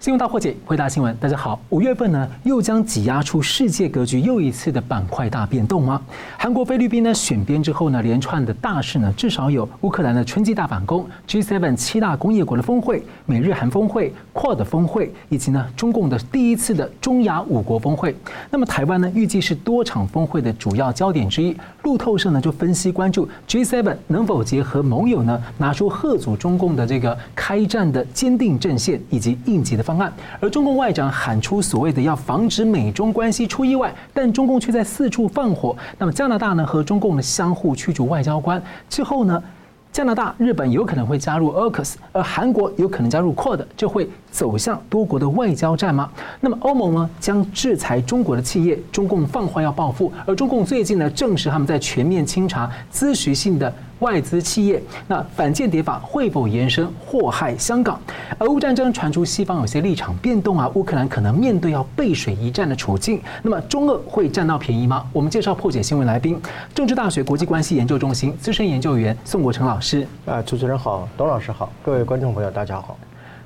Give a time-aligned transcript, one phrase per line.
[0.00, 1.14] 新闻大破解，回答新闻。
[1.20, 6.00] 大家好，五月份呢又将挤压出世界格局又一次的板块大变动吗？
[6.38, 18.16] 韩国、菲律宾呢选边之后呢，连串的大事呢，至少有乌克兰的春季大反攻、G7 七大工业国的峰会、美日韩峰会、Quad 峰会，以及呢中共的第一次的中亚五国峰会。
[18.50, 21.54] 那么台湾呢，预计是多场峰会的主要焦点之一。
[21.82, 35.76] 路透社呢就分析关注 G7 能否结合盟友呢，拿出贺阻中共的这个开战的坚定阵线以及应急的方案，而中共外长喊出所谓的要防止美中关系出意外，但中共却在四处放火。
[35.98, 39.42] 那么加拿大呢和中共呢相互驱逐外交官之后呢，
[39.90, 46.08] 加拿大、日本有可能会加入 AUKUS，而韩国有可能加入 QUAD，这会走向多国的外交战吗？
[46.40, 53.74] 那么欧盟呢将制裁中国的企业，中共放话要报复，而中共最近呢证实他们在全面清查咨询性的。
[54.00, 58.00] 外资企业，那反间谍法会否延伸祸害香港？
[58.38, 63.20] 俄乌战争传出西方有些立场变动啊，乌克兰可能面对要背水一战的处境。
[63.42, 65.06] 那么中俄会占到便宜吗？
[65.12, 66.40] 我们介绍破解新闻来宾，
[66.74, 70.06] 政治大学国际关系研究中心资深研究员宋国成老师。
[70.24, 72.98] 啊，主持人好，董老师好，各位观众朋友大家好。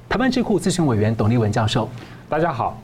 [0.09, 1.89] 台湾智库咨询委员董立文教授，
[2.29, 2.81] 大家好。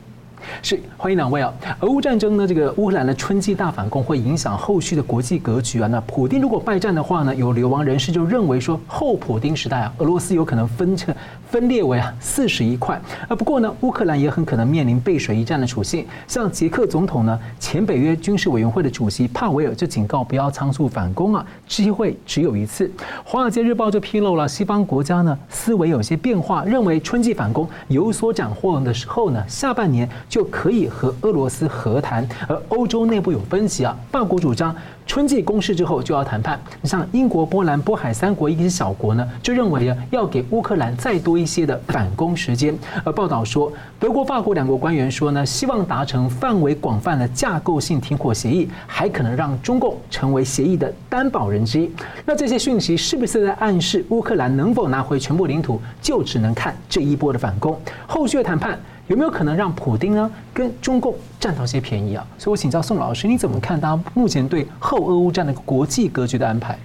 [0.61, 1.53] 是，欢迎两位啊。
[1.79, 5.87] 俄乌战争呢，这个乌克兰的春季大反攻会影响后续的国际格局啊。
[5.87, 11.13] 那普丁如果败战的话呢，有流亡人士就认为说，后普丁时代啊，俄罗斯有可能分成
[11.49, 13.01] 分裂为啊四十一块。
[13.27, 16.05] 啊，不过呢，乌克兰也很可能面临背水一战的处境。
[16.27, 22.91] 像捷克总统呢，前北约军事委员会的主席帕维尔就警告不要仓促反攻啊，机会只有一次。
[23.23, 30.07] 华尔街日报就披露了西方国家呢思维有些变化，认为春季反攻有所斩获的时候呢，下半年。
[30.31, 33.93] 就可以和俄罗斯和谈，而欧洲内部有分歧啊。
[34.09, 34.73] 法国主张
[35.05, 42.73] 春季攻势之后就要谈判，像英国、波兰、波海三国一些小国呢，就认为啊要给乌克兰再多一些的反攻时间。
[43.03, 51.91] 而报道说，德国、法国两国官员说呢，希望达成范围广泛的架构性停火协议，还可能让中共成为协议的担保人之一。
[52.25, 57.77] 那这些讯息是不是在暗示乌克兰能否拿回全部领土，就只能看这一波的反攻，
[58.07, 58.79] 后续的谈判。
[59.11, 62.25] 有没有可能让普丁呢跟中共占到些便宜啊？
[62.37, 66.79] 所以我请教宋老师，你怎么看他目前对后俄乌战的国际格局的安排？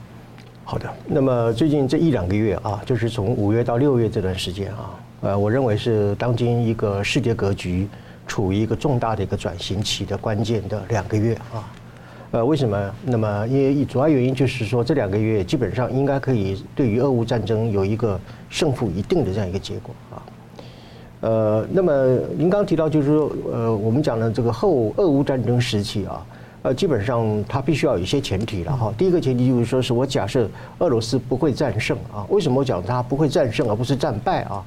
[0.65, 7.87] 好的，那么最近这一两个月啊，就是从五月到六月这段时间啊，呃，我认为是当今一个世界格局
[8.27, 11.63] 处于一个重大的一个转型期的关键的两个月啊。
[12.33, 12.91] 呃，为什么？
[13.05, 18.19] 那么因为主要原因就是说，这两个月基本上应该可以对于俄乌战争有一个
[18.51, 19.95] 胜负一定的这样一个结果。
[21.21, 26.27] 呃，那么您刚提到就是说，呃，我们讲的这个后俄乌战争时期啊，
[26.63, 28.93] 呃，基本上它必须要有一些前提了哈。
[28.99, 32.27] 第一个前提就是说，是我假设俄罗斯不会战胜啊。
[32.29, 34.63] 为什么我讲它不会战胜而不是战败啊？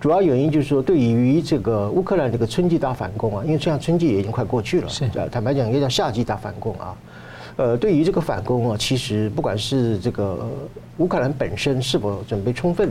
[0.00, 6.96] 主要原因就是说，对于这个乌克兰这个春季大反攻啊，因为这样春季也已经快过去了，是坦白讲，应该叫夏季大反攻啊。
[7.56, 10.38] 呃，对于这个反攻啊，其实不管是这个
[10.98, 12.88] 乌克兰本身是否准备充分。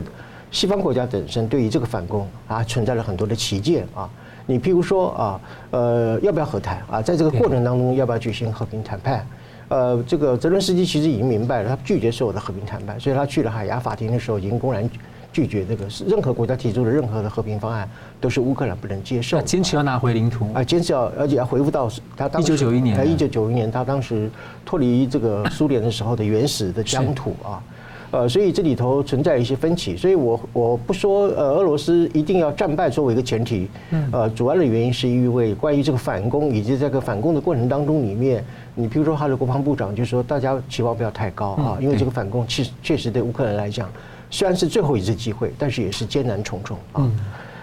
[0.50, 4.08] 西方国家本身对于这个反攻啊，存在了很多的歧见啊。
[4.46, 7.02] 你譬如说啊，呃，要不要和谈啊？
[7.02, 9.26] 在这个过程当中，要不要举行和平谈判？
[9.68, 14.88] 呃，这个泽伦斯基其实已经明白了，他拒绝所有的和平谈判，所以他去了海牙法庭的时候，已经公然
[15.30, 17.86] 拒绝这个任何国家提出的任何的和平方案，
[18.18, 19.38] 都是乌克兰不能接受。
[19.42, 21.86] 坚持要拿回领土啊，坚持要，而且要恢复到
[22.16, 24.30] 他当时一九九一年，一九九一年他当时
[24.64, 27.62] 脱离这个苏联的时候的原始的疆土啊。
[28.10, 33.68] 呃，所以这里头存在一些分歧，所以我我不说呃，俄罗斯一定要战败作为一个前提，
[34.10, 38.42] 呃，主要的原因是因为关于这个反攻以及这个反攻的过程当中里面，
[38.74, 43.90] 你比如说他的国防部长就说，大家期望不要太高啊，因为这个反攻确确实对乌克兰来讲，
[44.30, 47.10] 虽然是最后一次机会，但是也是艰难重重啊，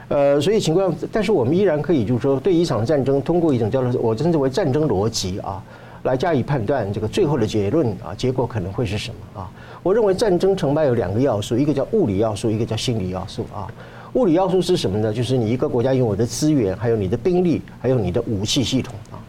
[0.10, 5.64] 呃，所以情况，但是我们依然可以就是说，对一场战争通过一种叫做我称之为战争逻辑啊，
[6.04, 9.50] 来加以判断这个最后的结论啊，结果可能会是什么啊？
[9.86, 13.72] 我认为战争成败有两个要素，一个叫物理要素，一个叫心理要素啊。
[14.14, 15.14] 物理要素是什么呢？
[15.14, 19.22] 就是你一个国家拥有的资源，还有你的兵力，还有你的武器系统啊。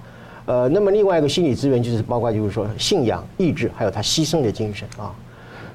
[0.46, 5.14] 呃，那么另外一个心理资源就是包括就是说信仰、意志，还有他牺牲的精神啊。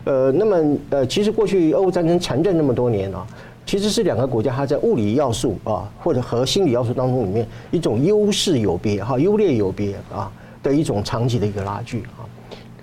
[0.06, 3.24] 呃，那么呃，其实过去俄乌战争缠战那么多年啊，
[3.68, 10.32] 其实是两个国家它在物理要素啊，或者和心理要素当中里面一种优势有别哈，优劣有别啊
[10.64, 12.02] 的一种长期的一个拉锯。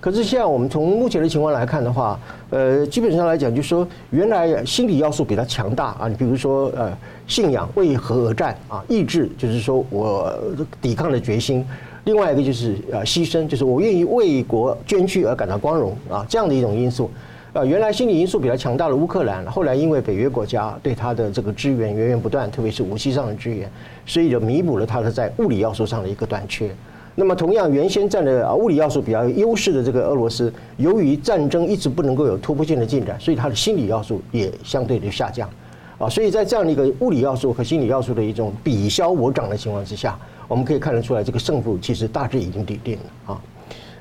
[0.01, 2.17] 可是，像我们从目前的情况来看的话，
[2.51, 6.07] 呃，基本上来讲，就是说，原来心理要素比较强大啊。
[6.07, 6.97] 你比如说，呃，
[7.27, 8.81] 信仰为何而战啊？
[8.87, 10.33] 意志就是说我
[10.81, 11.65] 抵抗的决心。
[12.05, 16.25] 另外一个就是呃，牺牲，就是我愿意为国捐躯而感到光荣啊。
[16.29, 17.11] 这样的一种因素，
[17.51, 23.69] 呃，原来心理因素比较强大的乌克兰，后来因为北约国家对他的这个支援源源不断，特别是武器上的支援，
[24.05, 26.71] 所以就弥补了他的在物理要素上的一个短缺。
[27.19, 35.49] 那么，同样原先占的物理要素比较优势的这个俄罗斯，由于战争一直不能够有突破性的进展，所以它的心理要素也相对的下降。
[35.97, 40.17] 啊，所以在这样的一个物理要素和心理要素的一种比消我长的情况之下，
[40.47, 43.41] 我们可以看得出来，这个胜负其实大致已经底定了啊。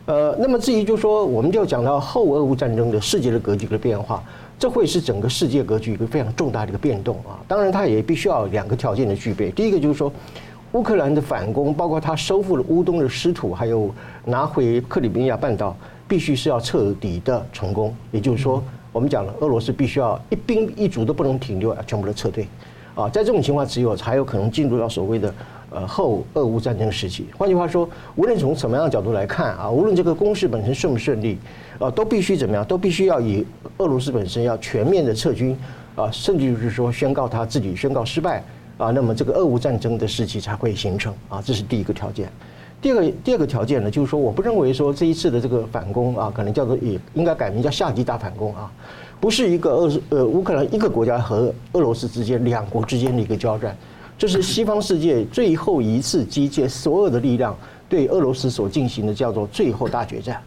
[0.07, 4.23] 呃，那么至于就说，我们就讲到后俄乌战争的世界的格局的变化，
[4.61, 7.43] 这会是整个世界格局一个非常重大的一个变动啊。
[7.49, 9.51] 当然，它也必须要两个条件的具备。
[9.51, 10.13] 第一个就是说，
[10.73, 13.91] 乌克兰的反攻，包括他收复了乌东的失土，还有
[14.25, 15.77] 拿回克里米亚半岛，
[16.07, 17.95] 必须是要彻底的成功。
[18.11, 18.63] 也就是说，
[18.93, 22.47] 我们讲了，俄罗斯必须要一兵一卒都不能停留，要全部都撤退。
[22.95, 25.33] 啊，在这种情况只有才有可能进入到所谓的。
[25.71, 27.87] 呃，后俄乌战争时期，换句话说，
[28.17, 31.37] 无论从什么样的角度来看啊，无论这个攻势本身顺不顺利，
[31.79, 33.45] 啊，都必须怎么样，都必须要以
[33.77, 35.55] 俄罗斯本身要全面的撤军
[35.95, 38.43] 啊，甚至就是说宣告他自己宣告失败
[38.79, 42.31] 啊，那么这个俄乌战争的时期才会形成啊，这是第一个条件。
[42.81, 48.73] 第二个第二个条件呢，就是说，我不认为说这一次的这个反攻啊，可能叫做也应该改名叫夏季大反攻啊，
[49.21, 53.77] 不是一个俄呃乌克兰一个国家和俄罗斯之间两国之间的一个交战。
[54.17, 57.57] 这是西方世界最后一次集结所有的力量
[57.89, 60.41] 对俄罗斯所进行的叫做最后大决战，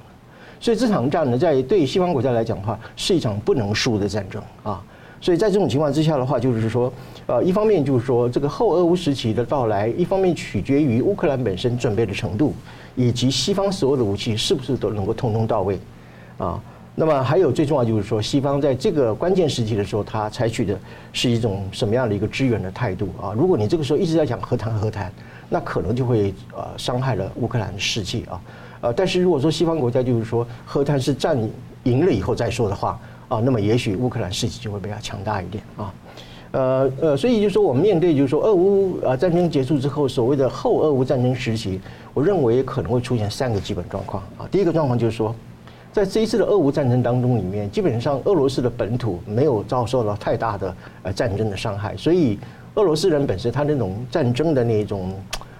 [0.59, 4.81] 所以这场战呢，在对西方国家来讲的话，是一场不能输的战争啊。
[5.21, 6.91] 所以在这种情况之下的话，就是说，
[7.27, 12.53] 呃，一方面就是说这个后俄乌时期的到来，一方面取决于乌克兰本身准备的程度，
[12.95, 15.79] 以及西方所有的武器是不是都能够通通到位
[16.39, 16.59] 啊。
[16.95, 20.77] 那么还有最重要就是说，西方在这个关键时期的时候，它采取的
[21.13, 23.31] 是一种什么样的一个支援的态度啊？
[23.37, 25.09] 如果你这个时候一直在讲和谈和谈，
[25.47, 28.41] 那可能就会呃伤害了乌克兰的士气啊。
[28.81, 31.37] 呃，但是如果说西方国家就是说和谈是战
[31.83, 32.99] 赢了以后再说的话
[33.31, 35.93] 啊，那么也许乌克兰士气就会比较强大一点啊。
[36.51, 41.79] 呃呃，所以就说我们面对就是说俄乌啊战争结束之后所谓的后俄乌战争时期，
[42.13, 44.43] 我认为可能会出现三个基本状况啊。
[44.51, 45.33] 第一个状况就是说。
[45.93, 50.73] 在这一次的俄乌战争当中，里面基本上俄罗斯的本土没有遭受到太大的
[51.03, 52.39] 呃战争的伤害，所以
[52.75, 55.13] 俄罗斯人本身他那种战争的那种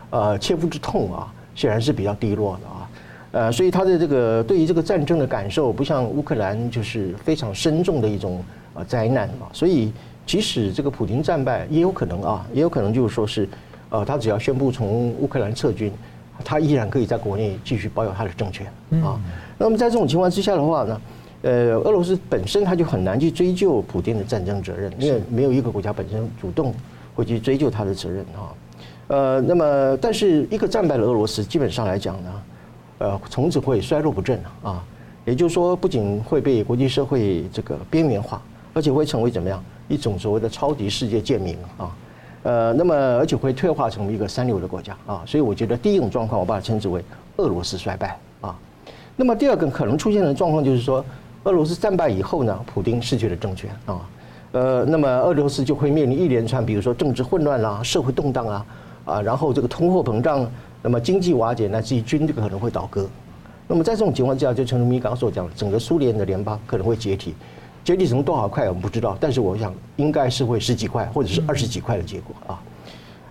[0.09, 2.80] 呃切肤之痛啊，显然是比较低落的啊，
[3.31, 8.43] 呃，所以他的这个对于这个战争的感受，不像乌克兰就是非常深重的一种
[8.73, 9.91] 呃灾难嘛，所以
[10.25, 13.47] 即使这个普京战败，也有可能啊，也有可能就是说是
[13.89, 15.91] 呃他只要宣布从乌克兰撤军。
[16.43, 18.65] 他依然可以在国内继续保有他的政权
[19.03, 19.21] 啊。
[19.59, 21.01] 那么在这种情况之下的话呢，
[21.43, 26.73] 呃，俄罗斯本身他就很难去追究普京的战争责任，因为没有一个国家本身主动
[27.13, 28.49] 会去追究他的责任啊。
[29.09, 32.31] 呃，那么但是一个战败的俄罗斯，基本上来讲呢，
[33.01, 34.83] 呃，从此会衰落不振啊。
[35.25, 38.42] 也就是说，不仅会被国际社会这个边缘化，
[38.74, 41.95] 而且会成为怎么样一种所谓的超级世界贱民啊。
[42.44, 47.03] 呃，那么而且会退化成为一个三流的国家啊，所以我觉得第一种状况，我把它称之为
[47.38, 48.57] 俄罗斯衰败啊。
[49.15, 51.06] 那么第二个可能出现的状况就是说，
[51.44, 54.01] 俄罗斯战败以后呢，普京失去了政权啊，
[54.53, 58.65] 呃，那么俄罗斯就会面临一连串，比如说政治混乱啦、社会动荡啊，
[59.06, 60.50] 啊，然后这个通货膨胀，
[60.81, 63.07] 那么经济瓦解，乃至于军队可能会倒戈。
[63.67, 67.33] 那么在这种情况之下，就正如你刚刚所讲的，整个苏联的联邦可能会解体。
[67.83, 72.61] 解体成多少块我们不知道，但是我想应该是会十几块或者是二十几块的结果啊。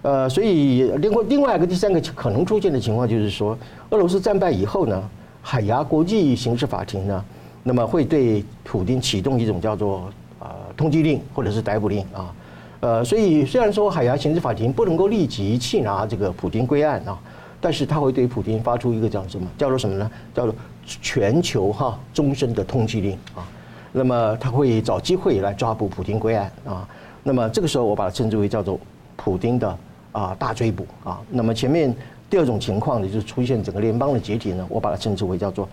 [0.03, 3.57] 呃，所以另外另外一个第三个可能出现的情况就是说，
[3.91, 5.09] 俄罗斯战败以后呢，
[5.43, 7.25] 海牙国际刑事法庭呢，
[7.63, 12.35] 那么会对普京启动一种叫做呃通缉令或者是逮捕令啊。
[12.81, 17.17] 呃，所以虽然说海牙刑事法庭不能够立即缉拿这个普京归案啊，
[17.61, 20.11] 但是他会对普丁发出一个叫什么叫做什么呢？
[20.35, 23.47] 叫做全球哈终身的通缉令啊。
[23.93, 26.89] 那么他会找机会来抓捕普丁归案啊，
[27.23, 28.79] 那么这个时候我把它称之为叫做
[29.17, 29.79] 普丁的
[30.13, 31.21] 啊大追捕啊。
[31.29, 31.95] 那么前面
[32.31, 35.69] 第二种情况呢，就是出现整个联邦的解体呢，我把它称之为叫做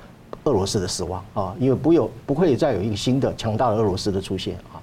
[0.46, 4.82] 俄罗斯的死亡啊，因为不有不会再有一个新的强大的俄罗斯的出现啊。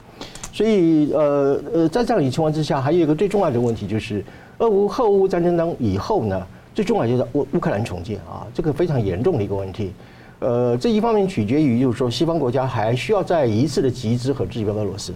[0.53, 4.25] 所以呃呃，在这样的情况之下，还有一个最重要的问题就是，
[4.59, 9.93] 俄乌后乌战争当以后呢，最重要就是乌乌克兰重建啊，这个非常严重的一个问题。
[10.41, 15.13] 呃，这一方面取决于，就是说西方国家还需要再一次的集资和支援俄罗斯，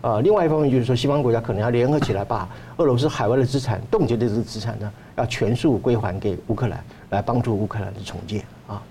[0.00, 8.82] 啊，另外一方面就是说西方国家可能要联合起来，把俄罗斯海外的资产冻结的这个资产呢，要全数归还给乌克兰，来帮助乌克兰的重建啊。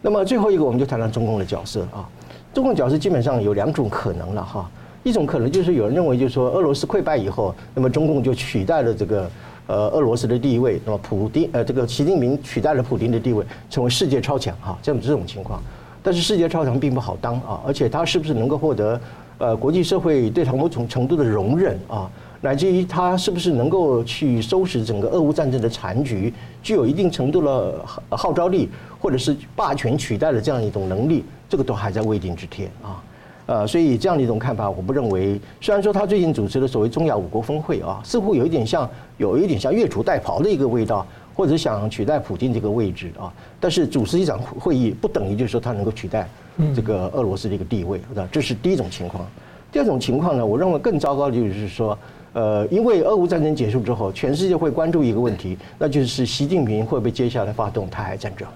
[0.00, 2.08] 那么最后一个，我们就谈谈中共的角色啊。
[2.54, 4.68] 中共角色基本上有两种可能了哈，
[5.04, 9.30] 一种可能就是有人认为，就是说俄罗斯溃败以后，那么中共就取代了这个。
[9.68, 15.62] 呃，俄罗斯的地位，那么普丁，呃，这个习近平取代了普丁的地位，成为世界超强哈，这样这种情况。
[16.02, 18.98] 但是世界超强并不好当啊，而且他是不是能够获得
[19.36, 22.10] 呃国际社会对他某种程度的容忍啊，
[22.40, 26.32] 乃至于他是不是能够去收拾整个俄乌战争的残局，
[26.62, 33.04] 具有一定程度的号召力，或者是霸权取代的这样一种能力，这个都还在未定之天啊。
[33.48, 35.40] 呃，所以这样的一种看法，我不认为。
[35.58, 38.86] 虽然说他最近主持的所谓中亚五国峰会啊，似乎有一点像，
[39.16, 43.32] 有一点像越俎代庖的一个味道，或者想取代普京这个位置啊。
[43.58, 46.28] 但是主持一场会议，不等于就是说他能够取代
[46.76, 49.26] 这个俄罗斯的一个地位，那，这是第一种情况。
[49.72, 51.98] 第二种情况呢，我认为更糟糕的就是说，
[52.34, 58.46] 呃，因为俄乌战争结束之后，全世界会关注一个问题，那就是习近平会不会接下来发动台海战争。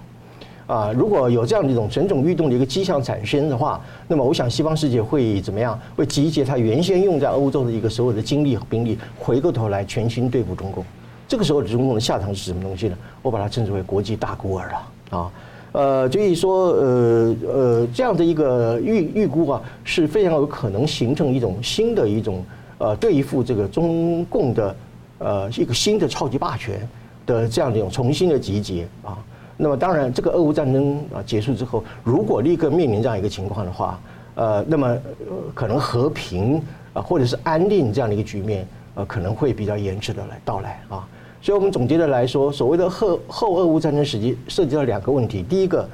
[0.73, 5.79] 啊，如果有这样的一种蠢蠢欲动的一个迹象产生的话，那么我想西方世界会怎么样？
[5.95, 10.83] 会集结他原先用在欧洲的一个所有的精力和兵力，回过头来全心对付中共。
[11.29, 12.97] 这个时候，中共的下场是什么东西呢？
[13.21, 15.31] 我把它称之为国际大孤儿了啊。
[15.73, 22.43] 呃，所以说，呃呃，这样的一个预预估啊，是非常有可能形成一种新的一种
[22.79, 24.77] 呃对付这个中共的
[25.19, 26.89] 呃一个新的超级霸权
[27.27, 29.19] 的这样的一种重新的集结啊。
[29.63, 34.01] 那么当然，这个俄乌战争啊结束之后，如果立刻面临这样一个情况的话，
[34.35, 34.99] 呃，那么
[35.55, 36.61] 可能和平
[36.93, 38.67] 啊或者是安定这样的一个局面，
[38.97, 41.07] 呃，可能会比较延迟的来到来啊。
[41.41, 45.89] 所以我们总结的来说，所谓的后后俄乌战争实际涉及到两个问题：第一个，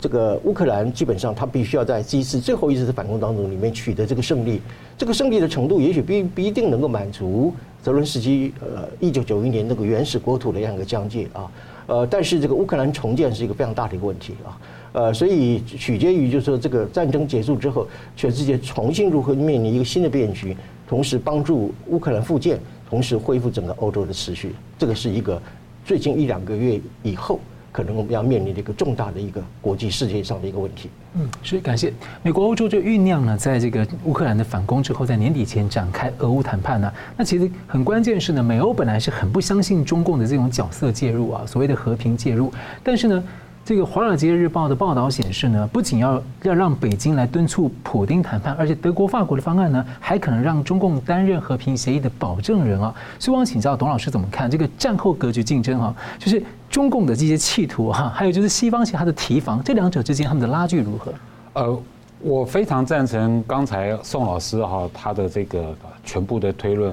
[0.00, 4.60] 这个乌克兰基本上他必须要在这一次最后一次的反攻当中里面取得这个胜利，
[4.98, 7.54] 这个胜利的程度也许不不一定能够满足
[7.84, 11.48] 泽伦斯基呃一九九一年那个原始国土的样一个疆界啊。
[11.90, 14.60] 呃，但是这个乌克兰重建是一个非常大的一个问题啊，
[14.92, 20.56] 呃，所以取决于就是说这个战争结束之后，全世界重新如何面临一个新的变局，
[20.86, 25.42] 同时帮助乌克兰复建，同时恢复整个欧洲的秩序，这个是一个
[25.84, 27.40] 最近一两个月以后。
[27.72, 30.90] 可能我们要面临的一个重大的一个国际世界上的一个问题。
[31.14, 36.92] 嗯，所以感谢美国、欧洲就酝酿呢，在这个乌克兰的反攻之后，在年底前展开俄乌谈判呢。
[37.16, 43.24] 那其实很关键是呢，美欧本来是很不相信中共的这种角色介入啊，所谓的和平介入，但是呢。
[43.70, 52.92] 这个《华尔街日报》的报道显示呢，不仅要要让北京来敦促普丁谈判，而且德国、法国的方案呢，还可能让中共担任和平协议的保证人啊。
[53.16, 55.94] 所以，我想请教董老师怎么看这个战后格局竞争啊？
[56.18, 61.14] 就是中共的这些企图哈，还有就是西方其他的提防，这两者之间他们的拉锯如何？
[61.52, 61.82] 呃，
[62.22, 65.72] 我非常赞成刚才宋老师哈他的这个
[66.02, 66.92] 全部的推论，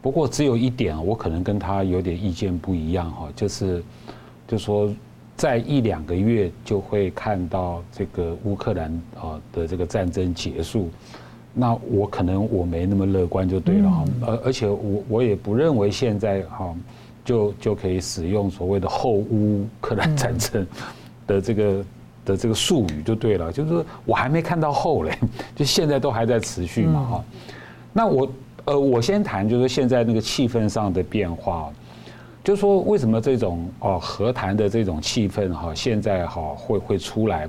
[0.00, 3.82] 不过只有一点，我可能跟他有点意见不一样哈，就是
[4.46, 4.88] 就说。
[5.36, 10.88] 在一两个月就会看到这个乌克兰啊的这个战争结束，
[11.52, 16.72] 那我可能我没那么乐观就对了哈，而而且我我也不认为现在哈
[17.24, 20.64] 就就可以使用所谓的后乌克兰战争
[21.26, 21.84] 的这个
[22.24, 25.18] 的这个术语就对了，就是说我还没看到后嘞，
[25.56, 27.24] 就现在都还在持续嘛哈，
[27.92, 28.32] 那我
[28.66, 31.72] 呃我先谈就是现在那个气氛上的变化。
[32.44, 37.48] 就说，为什么这种哦和谈的这种气氛哈，现在哈会会出来？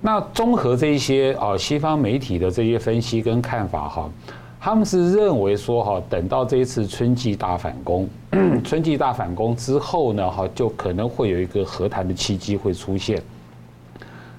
[0.00, 4.10] 那综合这一些啊西方媒体的这些分析跟看法哈，
[4.58, 8.08] 他们是认为说哈，等到这一次春季大反攻，
[8.64, 13.22] 春季大反攻之后呢哈，就可能会有一个和谈的契机会出现。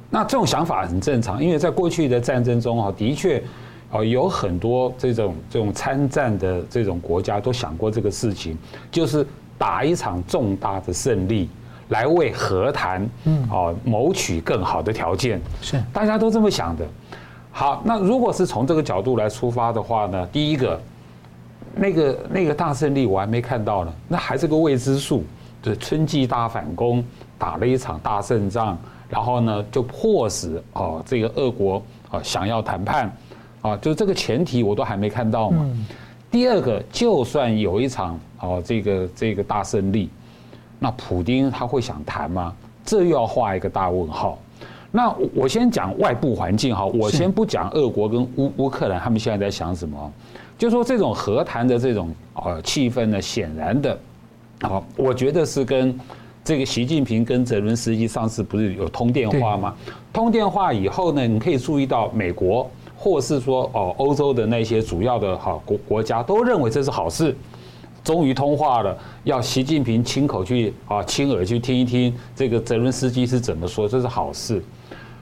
[0.10, 3.42] 那这种想法很正常，因为在过去的战争中哈，的确
[3.92, 8.58] 啊有很多这种这种参战的这种国家都想过这个事情，
[8.90, 9.24] 就是。
[9.62, 11.48] 打一场重大的胜利，
[11.90, 16.84] 来为和谈，嗯，哦，谋取更好的条件，是大家都这么想的。
[17.52, 20.82] 好，那如果是从这个角度来出发的话呢，第一个，
[21.76, 25.24] 那个那个大胜利我还没看到呢，那还是个未知数。
[25.62, 27.06] 就是春季大反攻，
[27.38, 28.76] 打了一场大胜仗，
[29.08, 33.16] 然后呢，就迫使哦这个俄国啊想要谈判，
[33.62, 35.64] 啊，就是这个前提我都还没看到嘛。
[36.32, 38.20] 第二个，就算有一场。
[38.44, 40.10] 哦，这个这个大胜利，
[40.80, 42.52] 那普京他会想谈吗？
[42.84, 44.40] 这又要画一个大问号。
[44.90, 50.12] 那我先讲外部环境哈，我先不讲俄国跟乌乌克兰他们现在在想什么，
[50.58, 54.00] 就说这种和谈的这种呃气氛呢，显然的，
[54.62, 55.96] 啊，我觉得是跟
[56.44, 59.76] 这个习近平跟泽伦斯基上次不是有通电话吗？
[60.12, 62.68] 通电话以后呢，你可以注意到美国
[63.02, 67.36] 或是说哦欧洲的那些主要的哈国国家都认为这是好事。
[68.04, 74.64] 终于通话了，要习近平亲口去啊，亲耳去听一听这个泽伦斯基是怎么说，这是好事。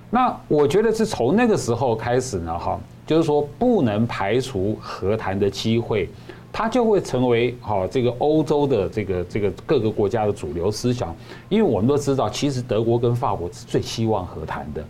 [0.10, 6.10] 那我觉得是从那个时候开始呢，哈，就是说不能排除和谈的机会，
[6.54, 11.14] 它就会成为哈这个欧洲的这个这个各个国家的主流思想。
[11.50, 14.84] 因为我们都知道，其实德国跟法国是最希望和谈的，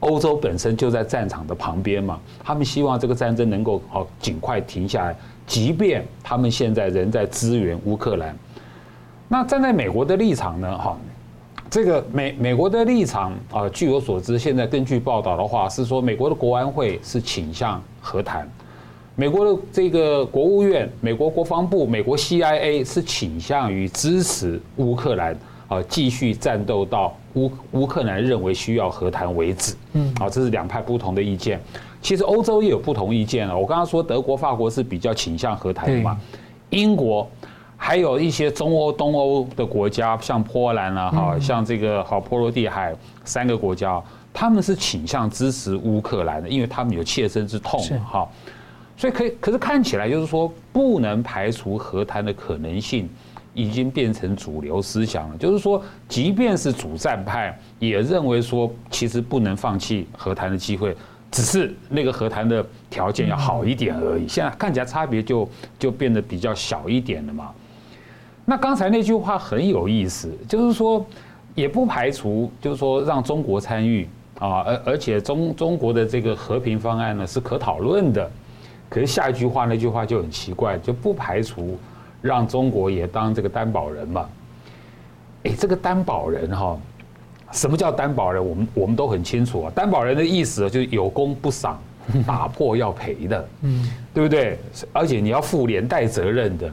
[0.00, 8.36] 欧洲本身就在战场的旁边嘛，他们希望这个战争能够好尽快停下来，即便他们现在仍在支援乌克兰。
[9.28, 10.78] 那站在美国的立场呢？
[10.78, 10.96] 哈，
[11.68, 18.48] 这个美美国的立场啊，据我所知，现在根据报道的话是说，美国的国安会是倾向和谈，
[19.16, 25.36] 美国的这个国务院、美国国防部、美国 CIA 是倾向于支持乌克兰
[25.66, 29.74] 啊，继续战斗到乌乌克兰认为需要和谈为止。
[29.92, 31.60] 嗯，啊，这是两派不同的意见。
[32.02, 33.56] 其实欧洲也有不同意见啊。
[33.56, 36.18] 我刚刚说德国、法国是比较倾向和谈的嘛，
[36.70, 37.26] 英国。
[37.78, 44.02] 还有一些中欧、东欧的国家，像波兰啊，哈，像这个好波罗的海三个国家，
[44.32, 47.78] 他们是倾向支持乌克兰的，因为他们有切身之痛，
[48.10, 48.26] 哈。
[48.96, 53.06] 所以可以，可是看起来就是说，不能排除和谈的可能性，
[53.56, 55.36] 已经变成主流思想了。
[55.36, 60.94] 就是说，即便是主战派也认为说，其实不能放弃和谈的机会，
[61.32, 64.28] 只是那个和谈的条件要好一点而已。
[64.28, 65.48] 现在看起来差别就
[65.78, 67.50] 就变得比较小一点了嘛。
[68.44, 71.04] 那刚才那句话很有意思，就是说，
[71.54, 74.06] 也不排除，就是说让中国参与
[74.38, 78.30] 啊，而而且中中国的这个和平方案呢是可讨论的。
[78.88, 81.76] 可是下一句话那句话就很奇怪，就不排除
[82.26, 84.28] 让中国也当这个担保人嘛。
[85.44, 86.76] 哎，这个担保人哈，
[87.52, 88.44] 什么叫担保人？
[88.46, 91.80] 我们我们都很清楚啊，担保人的意思就是有功不赏，
[92.26, 94.58] 打破要赔的，嗯，对不对？
[94.92, 96.70] 而且你要负连带责任的。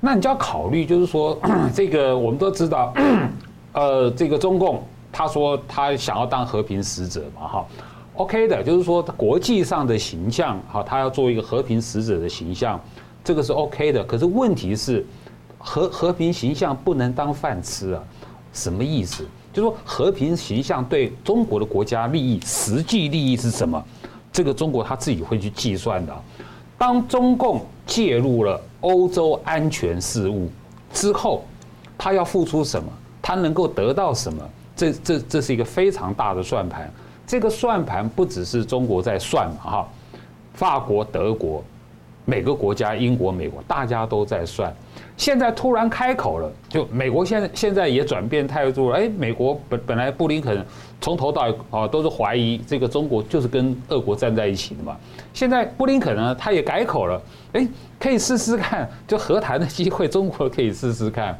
[0.00, 1.38] 那你就要考虑，就是说，
[1.74, 2.94] 这个我们都知道，
[3.74, 7.66] 呃，这个中共他说他想要当和平使者嘛，哈
[8.14, 12.80] ，OK 的，就是说国际上的形象，哈，他要做一个和平使者的形象，
[13.28, 14.02] 这个是 OK 的。
[14.04, 15.04] 可是问题是，
[15.58, 18.02] 和和平形象不能当饭吃啊，
[18.54, 19.22] 什么意思？
[19.52, 23.84] 就是说和平形象对中国的国家利益，实际利益是什么？
[24.32, 26.16] 这个中国他自己会去计算的。
[26.78, 30.50] 当中共介入了欧洲安全事务
[30.90, 31.44] 之后，
[31.98, 32.90] 他要付出什么？
[33.20, 34.42] 他能够得到什么？
[34.74, 36.90] 这、这、这是一个非常大的算盘。
[37.26, 39.88] 这个算盘不只是中国在算嘛，哈，
[40.54, 41.62] 法国、德国。
[42.28, 44.70] 每个国家，英国、美国，大家都在算。
[45.16, 48.98] 现在突然开口了，就美国现在现在也转变态度了。
[48.98, 50.62] 哎，美国本本来布林肯
[51.00, 54.94] 从头到尾啊都是怀疑这个中国就是跟俄国站在一起的嘛。
[55.32, 57.18] 现在布林肯呢，他也改口了，
[57.54, 57.66] 哎，
[57.98, 61.34] 可以试试看，就和谈的机会，中国可以试试看。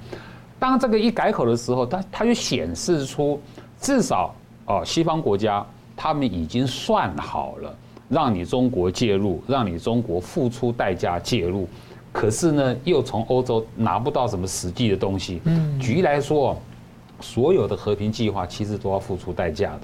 [0.59, 3.39] 当这个一改口的时候，他他就显示出
[3.79, 5.63] 至少哦，西方国家
[5.95, 7.77] 他们已经算好了。
[8.09, 11.69] 让你中国介入，让你中国付出代价介入，
[12.13, 15.41] 可是呢，又从欧洲拿不到什么实际的东西。
[15.45, 16.57] 嗯，举例来说，
[17.21, 19.81] 所有的和平计划其实都要付出代价的。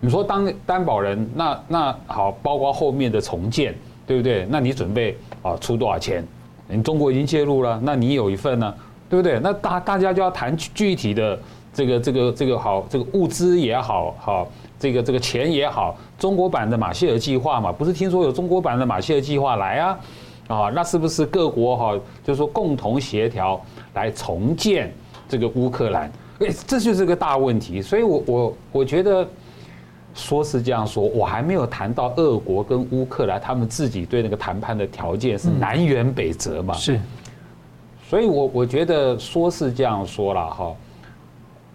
[0.00, 3.74] 你说当担保人，那那好，包括后面的重建，
[4.06, 4.46] 对不对？
[4.48, 6.24] 那你准备啊出多少钱？
[6.68, 8.74] 你中国已经介入了，那你有一份呢，
[9.08, 9.40] 对不对？
[9.40, 11.38] 那大大家就要谈具体的
[11.72, 14.48] 这个这个这个好，这个物资也好好。
[14.80, 20.00] 这个这个钱也好，中国版的马歇尔计划嘛，不是听说有中国版的马歇尔计划来啊？
[20.48, 23.60] 啊，那是不是各国哈，就是说共同协调
[23.92, 24.90] 来重建
[25.28, 26.10] 这个乌克兰？
[26.38, 27.82] 哎，这就是个大问题。
[27.82, 29.28] 所以我我我觉得
[30.14, 36.72] 说是这样说，我还没有谈到俄国跟乌克兰他们自己对那个谈判的条件是南辕北辙嘛？
[36.72, 36.98] 是。
[38.08, 40.74] 所以我我觉得说是这样说了哈。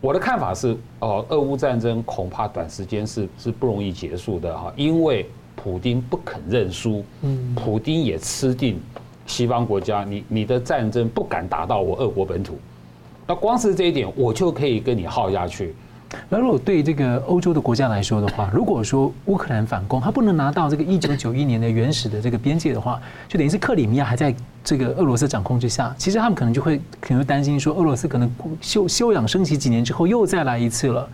[0.06, 8.80] 我的看法是，哦，俄乌战争恐怕短时间是是不容易结束的哈，因为普京不肯认输，嗯，普京也吃定
[9.26, 12.56] 西方国家，你你的战争不敢打到我俄国本土，
[13.26, 15.74] 那光是这一点，我就可以跟你耗下去。
[16.30, 25.94] 那如果对这个欧洲的国家来说的话， 如果说乌克兰反攻，他不能拿到这个一九九一年的原始的这个边界的话，就等于是克里米亚还在这个俄罗斯掌控之下。
[25.98, 28.30] 其实他们可能就会可能会担心说，俄罗斯可能
[28.62, 31.10] 休休养生息几年之后又再来一次了。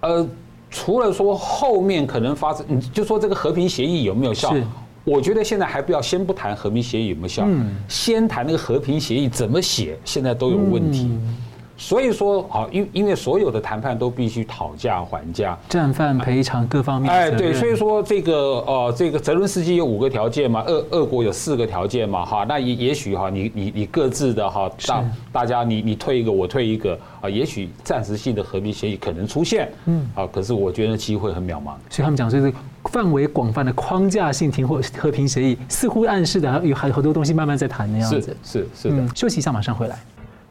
[0.00, 0.28] 呃，
[0.70, 4.54] 除了说后面可能发生，你就说这个和平协议有没有效？
[5.04, 11.08] 我觉得现在还不要先不谈和平协议有没有效，嗯，先谈那个和平协议怎么写，现在都有问题。
[11.12, 11.36] 嗯
[11.76, 17.12] 所以说，好，因因为所有的谈判都必须讨价还价，战犯赔偿各方面。
[17.12, 18.34] 哎，对，所以说这个
[18.66, 31.74] 呃，这个泽伦斯基有五个条件嘛，俄俄国有四个条件嘛，哈，那也也许哈，你你你各自的哈，大大家你你退一个，我退一个啊，也许暂时性的和平协议可能出现，嗯，啊，可是我觉得机会很渺茫。
[31.90, 32.50] 所以他们讲这个
[32.84, 38.20] 范围广泛的框架性停火和平协议，似乎暗示的还有还有很多东西慢慢在谈的样子。
[38.42, 39.98] 是是是的，休息一下，马上回来。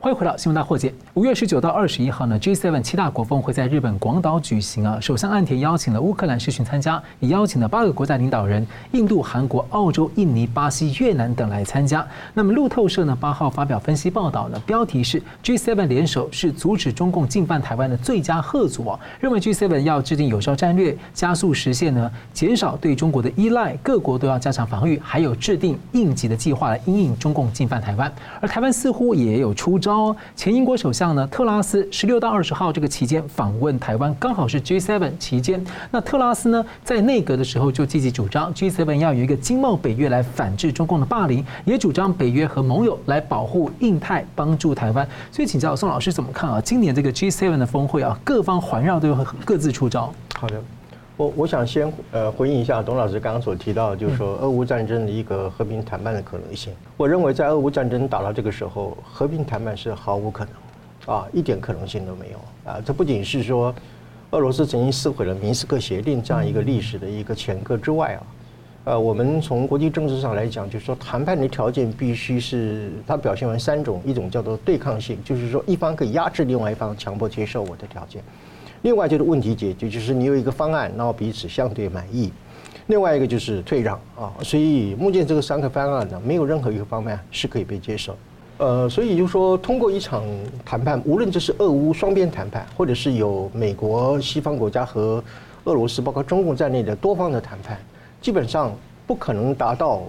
[0.06, 0.94] 欢迎回到新闻大破解。
[1.16, 5.00] 五月十九到二十一号呢，G7 七大国峰会在日本广岛举行啊。
[5.02, 12.08] 首相岸田邀请了乌克兰视讯参加，也邀请了八个国家领导人，印度、韩国、澳洲、印尼、巴西、越南等来参加。
[12.36, 19.00] 那么路透社呢八号发表分析报道呢，标题是 G7 联手是阻止中共进犯台湾的最佳贺组啊。
[19.20, 28.14] 认为 G7 要制定有效战略，加速实现呢减少对中国的依赖，各国都要加强防御，还有制定应急的计划来因应中共进犯台湾。
[28.40, 29.95] 而台湾似乎也有出招。
[29.96, 35.64] 哦前英国首相呢，特拉斯十六到二十号这个期间访问台湾，刚好是 G7 期间。
[35.92, 45.08] 那特拉斯呢，在内阁的时候就积极主张 G7 要有一个经贸北约来反制中共的霸凌，也主张北约和盟友来保护印太，帮助台湾。
[45.32, 46.60] 所以请教宋老师怎么看啊？
[46.62, 50.14] 今年这个 G7 的峰会啊，各方环绕都有各自出招。
[50.38, 50.62] 好的。
[51.18, 56.74] 我我想先呃回应一下董老师刚刚所提到，就是说俄乌战争的一个和平谈判的可能性。
[56.98, 62.82] 我认为在俄乌战争打到这个时候，和平谈判是毫无可能，啊，一点可能性都没有啊。
[62.86, 63.74] 这不仅是说
[64.32, 68.22] 俄罗斯曾经撕毁了明斯克协定这样一个历史的一个前科之外啊，
[68.84, 78.22] 呃，我们从国际政治上来讲，就是说谈判的条件必须是它表现为三种，一种叫做对抗性，就是说一方可以压制另外一方，强迫接受我的条件。
[78.86, 82.32] 另外就是问题解决，就是你有一个方案，然后彼此相对满意。
[82.86, 88.16] 另外一个就是退让啊，所以目前这个三个方案呢，没有任何一个方面是可以被接受。
[88.60, 90.24] 呃，所以就说，通过一场
[90.64, 95.22] 谈判，无论这是俄乌双边谈判，或者是有美国、西方国家和
[95.64, 97.76] 俄罗斯，包括中共在内的多方的谈判，
[98.22, 98.72] 基本上
[99.08, 100.04] 不可能达到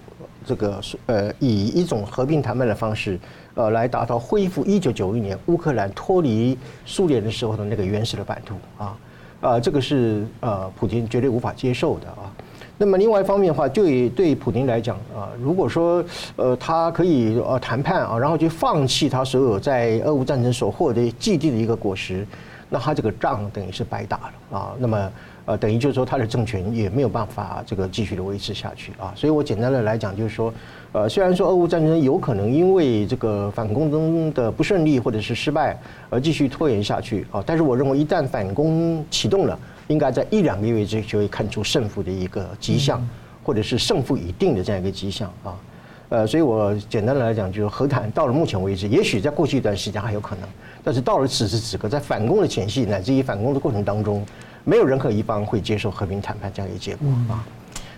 [0.45, 3.19] 这个呃以一种和平谈判的方式。
[3.57, 8.97] 呃，来达到恢复一九九一年乌克兰脱离苏联的时候的那个原始的版图啊，
[9.41, 12.31] 呃，这个是呃普京绝对无法接受的啊。
[12.77, 16.05] 那么另外一方面的话，就以对普京来讲啊，如果说
[16.37, 22.27] 呃他可以呃谈判啊，然后就放弃他所有在俄乌战争所获得既定的一个果实，
[22.77, 24.19] 那他这个仗等于是白打
[24.51, 24.73] 了啊。
[24.79, 25.11] 那么。
[25.47, 29.13] 呃，等于就是说，他的政权也没有办法这个继续的维持下去啊。
[29.15, 30.53] 所以我简单的来讲，就是说，
[30.91, 35.79] 呃，虽然说俄乌战争有可能因为这个反攻中的不顺利或者是失败
[36.11, 43.01] 而继续拖延下去啊，但是我认为一旦反攻启动了，应该在一两个月之内就会看出胜负的一个迹象，
[43.45, 45.55] 或者是胜负已定的这样一个迹象啊。
[46.09, 50.49] 呃，所以我简单的来讲，就是和谈到了目前为止，也许在过去一段时间还有可能，
[50.85, 54.25] 但是到了此时此刻，在反攻的前夕乃至于反攻的过程当中。
[54.69, 57.39] 没有任何一方会接受和平谈判这样一个结果啊。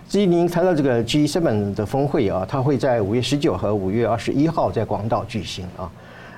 [0.07, 5.91] 至于您谈到这个 G7 的峰会啊，它会在五月十九和五月二十一号在广岛举行啊。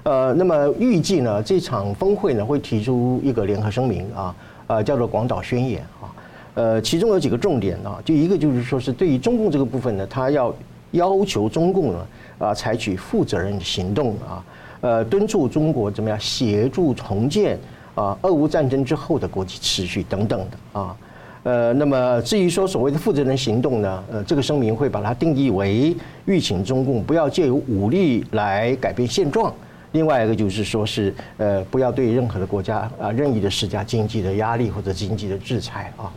[0.03, 4.34] 呃，那么预计呢，这场峰会呢会提出一个联合声明啊，
[4.67, 6.07] 呃，叫做广岛宣言啊。
[6.53, 10.55] 呃，其中有几个重点啊，就一个就是说是对于中共这个部分呢，它要
[10.91, 12.08] 要求中共呢
[12.39, 14.43] 啊采取负责任的行动啊，
[14.82, 17.60] 呃，敦促中国怎么样协助重建。
[17.93, 20.95] 啊，俄乌战争之后的国际秩序等等的啊，
[21.43, 25.93] 呃，那么至于说所谓的负责任行动呢，呃，这个声明会把它定义为
[26.25, 29.54] 吁请中共不要借由武力来改变现状。
[29.91, 36.13] 另外一个就是说是呃，不要对任何的国家啊任意的施加经济的压力或者经济的制裁啊，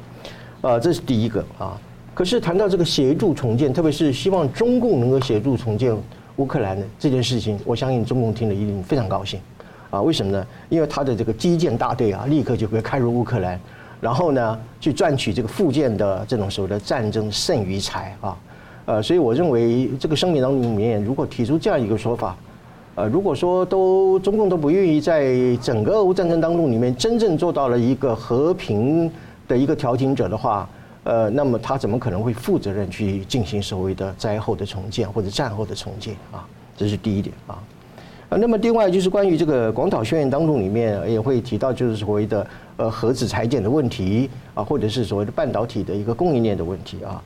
[0.61, 1.77] 呃，这是第一个啊。
[2.15, 5.93] 可是谈到这个协助重建，特别是希望中共能够协助重建
[6.37, 9.41] 乌克兰的这件事情，我相信中共听了一定非常高兴。
[9.91, 10.47] 啊，为什么呢？
[10.69, 13.59] 因为他的这个基建大队啊，立刻就会开入乌克兰，
[14.01, 18.37] 然后呢，去赚取这个附件的这种所谓的战争剩余财啊，
[18.87, 22.37] 呃，所以我认为这个声明当中里面，如果提出这样一个说法，
[22.97, 29.11] 呃，如果说都中共都不愿意在整个俄乌战争当中里面真正做到了一个和平
[29.47, 30.69] 的一个调停者的话，
[31.05, 36.45] 呃，那么他怎么可能会负责任去进行所谓的灾后的重建或者战后的重建啊？
[36.77, 37.63] 这是第一点啊。
[38.37, 42.45] 那么另外就是关于这个广岛宣言当中里面也会提到，就是所谓的
[42.79, 47.23] 呃核子裁减的问题啊，或者是所谓的半导体的一个供应链的问题啊。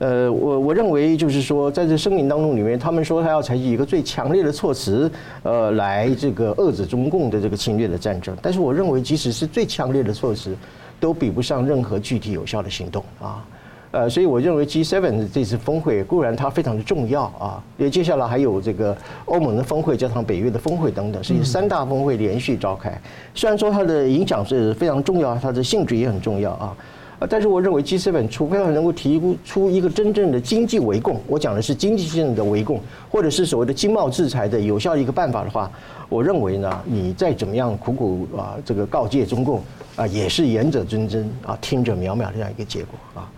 [0.00, 5.10] 呃，我我认为就是说，在这声明当中里面，他们说他要采取一个最强烈的措辞，
[5.42, 8.36] 呃，来这个遏制中共的这个侵略的战争。
[8.42, 10.56] 但是我认为，即使是最强烈的措辞，
[11.00, 13.44] 都比不上任何具体有效的行动啊。
[13.92, 22.96] 呃，所以我认为 G7 的这次峰会固然它非常的重要啊，因为接下来还有这个欧盟的峰会，加上北约的峰会等等，所以三大峰会连续召开。
[23.34, 26.76] 虽然说它的影响是非常重要，它的性质也很重要啊，
[27.28, 32.80] 但是我认为 G7 除非它能够提出一个真正的经济围共，我讲的是经济性的围共，
[33.10, 35.70] 或者是所谓的经贸制裁的有效的一个办法的话，
[36.08, 39.60] 我认为呢，你再怎么样苦苦啊这个告诫中共
[39.96, 43.30] 啊，也是言者谆谆啊，听者渺渺这样一个结果啊。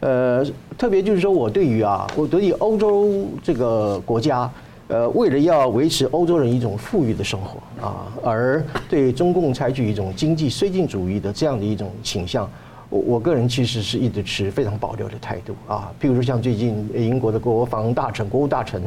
[0.00, 0.44] 呃，
[0.76, 4.50] 特别就是说，我对于啊，我对于欧洲这个国家，
[4.88, 12.50] 呃，为了要维持欧洲人一种富裕的生活啊，而对中共采取一种经济绥靖主义的这样的一种倾向，
[12.92, 15.90] 我我个人其实是一直持非常保留的态度啊。
[15.98, 18.82] 譬如说，像最近英国的国防大臣、国务大臣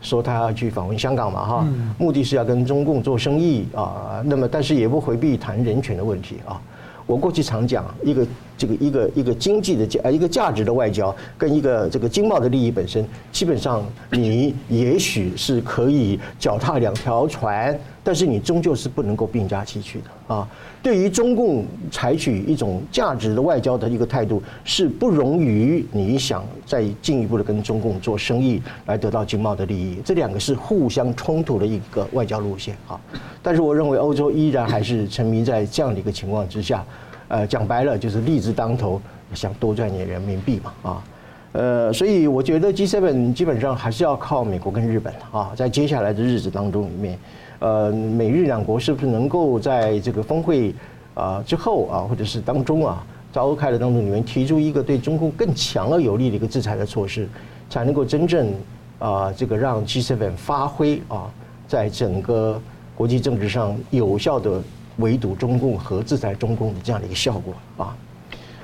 [0.00, 1.68] 说他要去访问香港嘛，哈，
[1.98, 4.22] 目的是要跟中共做生意啊。
[4.24, 6.58] 那么，但是也不回避谈人权的问题啊。
[7.06, 20.48] 我过去常讲，一个这个一个一个经济的价，一个价值的外交，跟一个这个经贸的利益本身，基本上你也许是可以脚踏两条船，但是你终究是不能够并驾齐驱的啊。
[20.82, 32.98] 对于中共采取一种价值的外交的一个态度，是不容于你想再进一步的跟中共做生意来得到经贸的利益，这两个是互相冲突的一个外交路线啊。
[33.42, 36.84] 但是我认为欧洲依然还是沉迷在这样的一个情况之下。
[37.28, 39.00] 呃，讲白了就是利字当头，
[39.34, 41.04] 想多赚点人民币嘛，啊，
[41.52, 47.18] 呃，所以我觉得 G7 基本上还是要靠美国跟日本啊，在接下来的日子当中里面，
[47.58, 50.74] 呃，美日两国是不是能够在这个峰会
[51.14, 57.28] 啊之后啊，或者是当中啊召开的当中里面提出一个对中共更强而有力的一个制裁的措施，
[57.68, 58.52] 才能够真正
[58.98, 61.28] 啊这个让 G7 发挥啊，
[61.66, 62.60] 在整个
[62.94, 64.62] 国际政治上有效的。
[64.96, 67.96] 围堵中共和制裁中共的这样的一个效果啊，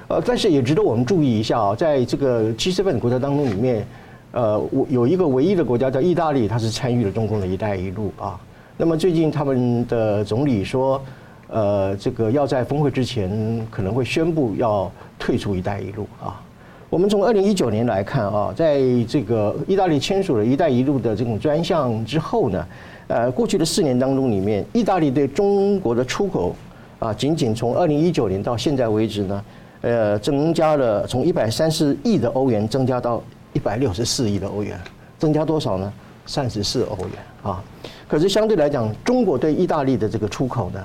[0.09, 3.87] 呃，但是也值得我们注意一下啊，在这个 G7 国家当中里面，
[4.33, 8.39] 呃，我有一个唯一的国家叫意大利，它是参与了中共的一带一路啊。
[8.77, 11.03] 那么最近他们的总理说，
[11.49, 16.41] 呃，这个要在峰会之前可能会宣布要退出一带一路啊。
[16.89, 22.67] 我们从二零一九年来看啊，在这个意大利签署了一带一路的这种专项之后呢。
[23.09, 26.57] 呃，过去的四年当中，里面意大利对中国的出口
[26.99, 29.45] 啊，仅仅从二零一九年到现在为止呢，
[29.87, 33.23] 呃，增加了从一百三十亿的欧元增加到
[33.53, 34.77] 一百六十四亿的欧元，
[35.17, 35.93] 增加多少呢？
[36.27, 37.11] 三十四欧元
[37.45, 37.63] 啊。
[38.09, 40.81] 可是相对来讲，中国对意大利的这个出口呢，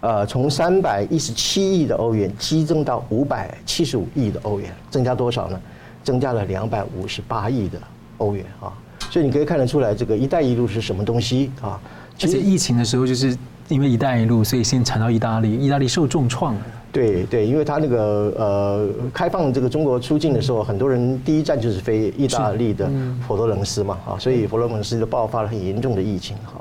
[0.00, 5.58] 呃，从三百一十七亿的欧元激增到五百七十五亿的欧元，增加多少呢？
[6.02, 7.78] 增加了两百五十八亿的
[8.18, 8.70] 欧元啊。
[9.10, 11.80] 所以你可以看得出来，这个“一带一路”是什么东西啊？
[12.18, 13.34] 其实疫情的时候，就是
[13.68, 16.56] 因为“一带一路”，所以先传到意大利，意大利受重创。
[16.92, 22.88] 对对，因为他那个呃，开放这个中国出境的时候，很多人第一站就是飞意大利的
[23.26, 26.36] 佛罗伦斯嘛，啊，所以佛罗伦斯就爆发了很严重的疫情。
[26.44, 26.60] 哈，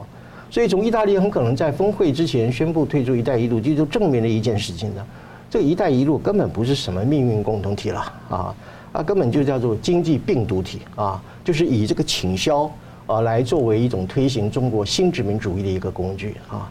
[0.50, 5.06] 所以从意大利很可能在峰会之前宣布退出“一带一路”，就就证明了一件事情呢，
[5.50, 8.56] 这个“一带一路”根本不是什么命运共同体了啊。
[8.94, 12.72] 啊，根本就叫做经济病毒体啊，就是以这个倾销
[13.08, 16.70] 啊来作为一种推行中国新殖民主义的一个工具啊，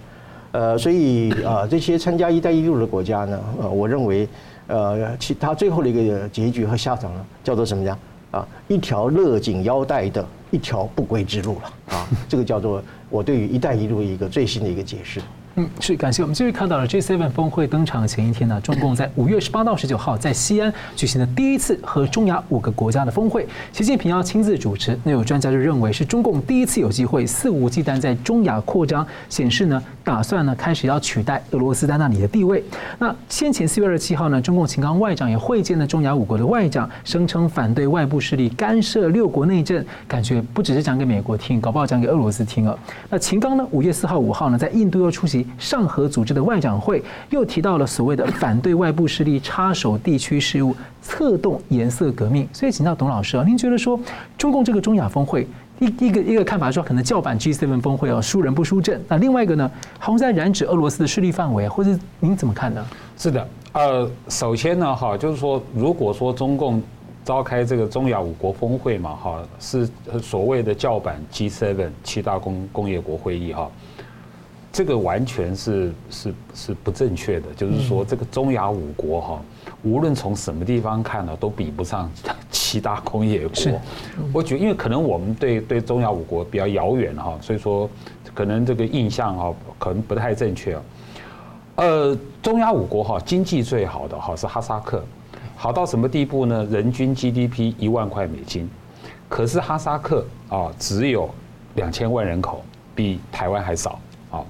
[0.53, 4.29] 呃，所以啊，这些参加“一带一路”的国家呢，呃，我认为，
[4.67, 7.99] 呃，其他最后的一个结局和下场呢，叫做什么呀？
[8.31, 15.21] 啊，一条勒紧腰带的一条不归之路了啊，这个叫做我对于“一带一路”一个最新的一个解释。
[15.57, 24.99] 嗯，是感谢我们继续看到了 G7 峰会登场前一天呢，中共在五月十八到十九号在西安举行的第一次和中亚五个国家的峰会，习近平要亲自主持。
[25.05, 32.63] 那有专家就认为是中共第一次有机会肆无忌惮在中亚扩张，显示呢打算呢开始要取代俄罗斯在那里的地位。
[32.99, 42.79] 那先前四月二十七号呢，中共秦刚外长也会见了中亚五国的外长，声称反对外部势力干涉六国内政，感觉不只是讲给美国听，搞不好讲给俄罗斯听了。
[43.09, 45.47] 那秦刚呢，五月四号、五号呢，在印度又出席。
[45.59, 52.49] 上合组织的外长会又提到了所谓的反对外部势力插手地区事务、策动颜色革命。
[52.53, 53.99] 所以，请教董老师啊，您觉得说
[54.37, 55.47] 中共这个中亚峰会
[55.83, 59.03] 一一个一个看法说可能叫板 G7 峰会哦，输人不输阵。
[59.09, 59.69] 那另外一个呢，
[59.99, 61.91] 好像在染指俄罗斯的势力范围，或者
[62.21, 62.87] 您怎么看呢？
[63.19, 66.81] 是的，呃，首先呢，哈，就是说，如果说中共
[67.25, 69.89] 召开这个中亚五国峰会嘛，哈，是
[70.23, 73.69] 所谓的叫板 G7 七大工工业国会议哈。
[74.71, 79.43] 这个完全是是是不正确的，就是说这个中亚五国哈，
[79.83, 82.11] 无论从什么地方看呢，都比不上
[82.51, 83.81] 七大工业国。
[84.33, 87.89] 我觉得，因为可能我们对对中亚五国比较遥远哈，所以说
[88.33, 90.79] 可能这个印象哈可能不太正确。
[91.77, 95.03] 呃，中亚五国哈经济最好的哈是哈萨克，
[95.57, 96.65] 好到什么地步呢？
[96.71, 98.69] 人均 GDP 一万块美金，
[99.29, 101.29] 可是哈萨克啊只有
[101.75, 102.63] 两千万人口，
[102.95, 103.99] 比台湾还少。
[104.31, 104.47] 好，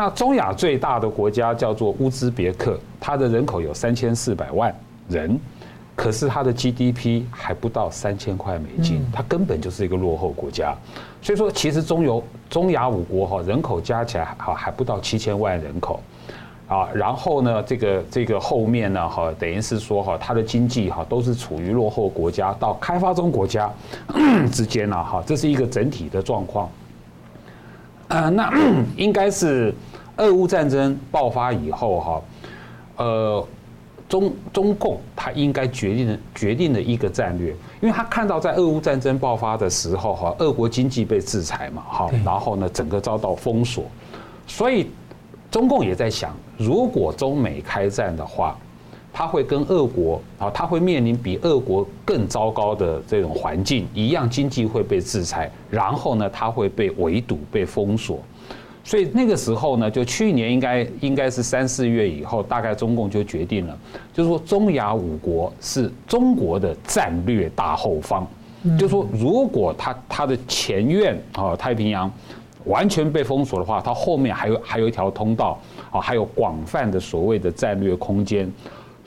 [0.00, 4.74] 那中亚最大的国家叫做乌兹别克，它的人口有三千四百万
[5.10, 5.38] 人，
[5.94, 10.74] 可是它的 GDP 还不到三千块美金，它根本就是一个落后国家。
[11.20, 16.00] 所以说，其实中游中亚五国哈人口加起来哈还不到七千万人口，
[16.66, 23.70] 啊，然后呢，这个这个后面呢哈等于是说哈它的经济哈都是处于落后国家到开发中国家
[24.50, 26.70] 之间了哈，这是一个整体的状况。
[28.10, 28.52] 呃，那
[28.96, 29.74] 应该是
[30.18, 32.22] 俄乌战争爆发以后哈，
[32.96, 33.46] 呃，
[34.08, 43.84] 中中共他应该决定的决定的一个战略，因为他看到在俄乌战争爆发的时候哈，俄国经济被制裁嘛，哈，然后呢，整个遭到封锁，
[44.46, 44.90] 所以
[45.50, 48.56] 中共也在想，如果中美开战的话。
[49.12, 58.20] 他会跟俄国啊，他会面临比俄国更糟糕的这种环境，一样经济会被制裁，然后呢，他会被围堵、被封锁。
[58.82, 63.78] 所以那个时候呢，就去年应该应该是三四月以后，大概中共就决定了，
[64.12, 68.26] 就是说中亚五国是中国的战略大后方，
[68.78, 72.10] 就是说如果他他的前院啊太平洋
[72.64, 78.50] 完全被封锁的话，他后面还有还有一条通道啊，还有广泛的所谓的战略空间。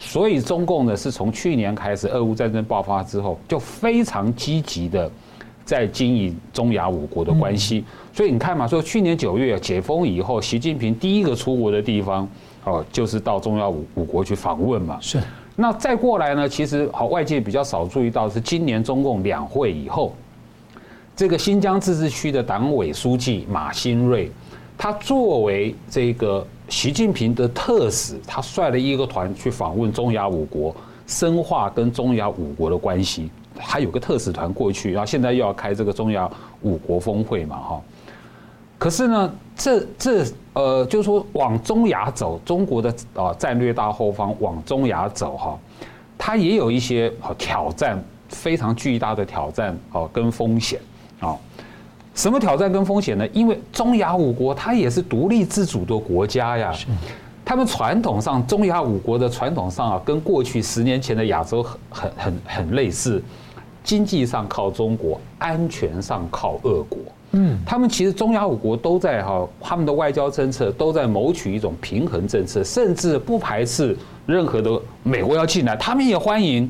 [0.05, 5.09] 所以中共呢，是从去年开始，俄乌战争爆发之后，就非常积极的
[5.63, 7.85] 在经营中亚五国的关系。
[8.11, 12.27] 所以你看嘛，说去年九月解封以后，习近平第一个出国的地方
[12.65, 14.97] 哦，就是到中亚五五国去访问嘛。
[14.99, 15.19] 是。
[15.55, 20.13] 那再过来呢，其实好外界比较少注意到是今年中共两会以后，
[21.15, 24.29] 这个新疆自治区的党委书记马新瑞，
[24.77, 26.45] 他作为这个。
[26.69, 33.29] 习近平的特使，他率了一个团去访问中亚五国，深化跟中亚五国的关系。
[33.55, 36.27] 还有个特使团过去，然后现在又要开这个中亚
[36.63, 37.81] 五国峰会嘛，哈。
[38.79, 45.59] 可是呢，这这呃，就是说往中亚走，中国的啊战略大后方往中亚走哈，
[46.17, 50.79] 它也有一些挑战，非常巨大的挑战啊跟风险
[51.19, 51.37] 啊。
[52.13, 53.27] 什么挑战跟风险呢？
[53.33, 56.73] 因为中亚五国它也是独立自主的国家呀，
[57.43, 63.21] 他们传统上中亚五国的传统上啊，跟过去十年前的亚洲很很很很类似，
[63.83, 66.99] 经济上靠中国，安全上靠俄国。
[67.31, 73.97] 嗯，他们其实中亚五国都在哈，他们的外交政策都在谋取一种平衡政策，甚至不排斥
[74.27, 76.69] 任何的美国要进来，他们也欢迎，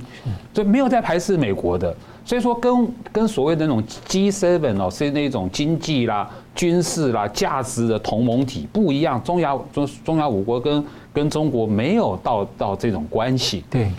[0.53, 1.93] 就没有在排斥美国的。
[2.25, 9.21] 所以说跟，跟跟所谓的那种 G7 哦，是那种经济啦、军事啦、价值的同盟体不一样。
[9.23, 13.65] 中亚中中亚五国跟跟中国没有到到这种关系。
[13.69, 13.91] 对，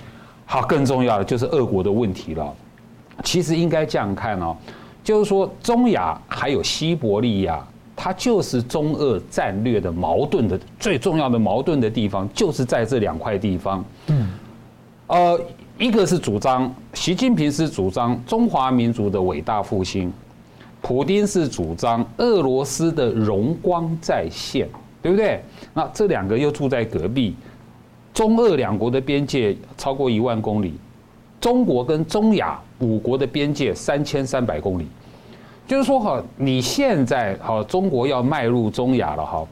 [0.47, 2.51] 好，更重要的就是俄国的问题了。
[3.23, 4.57] 其实应该这样看哦，
[5.03, 7.63] 就是说中亚还有西伯利亚，
[7.95, 13.85] 它就是中俄战略的矛盾的最重要的矛盾的地方，就是在这两块地方。
[14.07, 14.31] 嗯，
[15.09, 15.39] 呃。
[15.77, 20.13] 一个是主张，习近平是主张中华民族的伟大复兴，
[20.81, 24.69] 普丁是主张俄罗斯的荣光再现，
[25.03, 25.43] 对不对？
[25.73, 27.35] 那这两个又住在隔壁，
[28.13, 30.75] 中俄两国的边界超过一万公里，
[31.41, 34.87] 中国跟中亚五国的边界三千三百公里，
[35.67, 39.45] 就是说哈，你现在哈中国要迈入中亚了哈。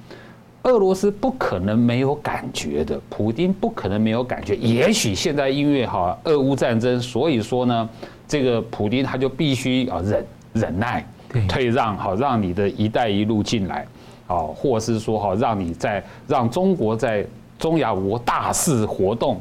[0.64, 4.55] 俄罗斯不可能没有感觉的，普京不可能没有感觉。
[4.55, 7.88] 也许现在因为哈俄乌战争，所以说呢，
[8.29, 11.05] 这个普京他就必须啊忍忍耐，
[11.48, 13.85] 退让好，让你的一带一路进来，
[14.29, 17.27] 啊，或是说哈让你在让中国在
[17.59, 19.40] 中亚五国大肆活动。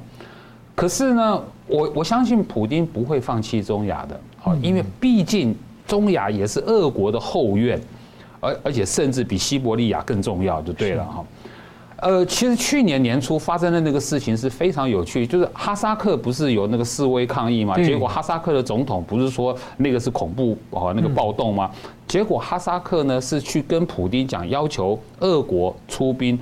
[0.73, 5.55] 可是呢，我我相信普京不会放弃中亚的，好，因为毕竟
[5.85, 7.79] 中亚也是俄国的后院。
[8.41, 11.23] 而而且甚至比西伯利亚更重要，就对了哈。
[11.97, 17.75] 呃，其实去年年初发生的那个事情是非常有趣，就是哈萨克不是有那个示威抗议嘛？
[17.75, 21.69] 结果哈萨克的总统不是说那个是恐怖啊，那个暴动吗？
[22.07, 26.39] 结果哈萨克呢是去跟普丁讲，要求俄国出兵。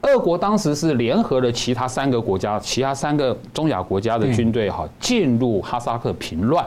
[0.00, 6.66] 俄国当时是联合了其他三个国家，其他三个中亚国家的军队哈，进入哈萨克平乱。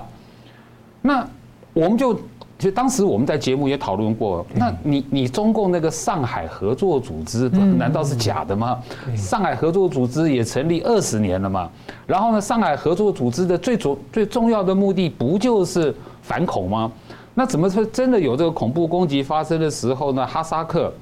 [1.02, 1.28] 那
[1.74, 2.16] 我们就。
[2.60, 8.78] 其实当时我们在节目也讨论过，那你你中共那个上海合作组织难道是假的吗？
[9.16, 11.70] 上海合作组织也成立二十年了嘛，
[12.06, 16.92] 然后呢，上海合作组织的最主最重要的目的不就是反恐吗？
[17.34, 20.28] 那怎么说真的有这个恐怖攻击发生的时候呢？
[20.28, 20.94] 哈萨克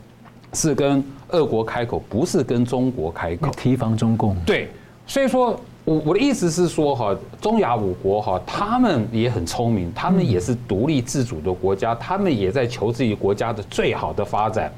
[0.54, 4.36] 是跟俄国开口，不是跟中国开口，提防中共。
[4.46, 4.70] 对，
[5.08, 5.60] 所以说。
[5.88, 14.70] 我我的意思是说哈，中亚五国哈，他们也很聪明，他们也是独立自主的国家，他们也在求自己国家的最好的发展，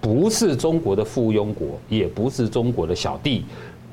[0.00, 3.44] 不是中国的附庸国，也不是中国的小弟，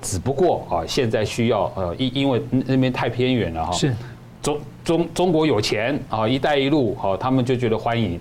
[0.01, 3.93] 只不过啊，现在需要呃，因因为那边太偏远了哈，是。
[4.41, 8.17] 中中中国有钱啊，一带一路哈，他们就觉得欢迎，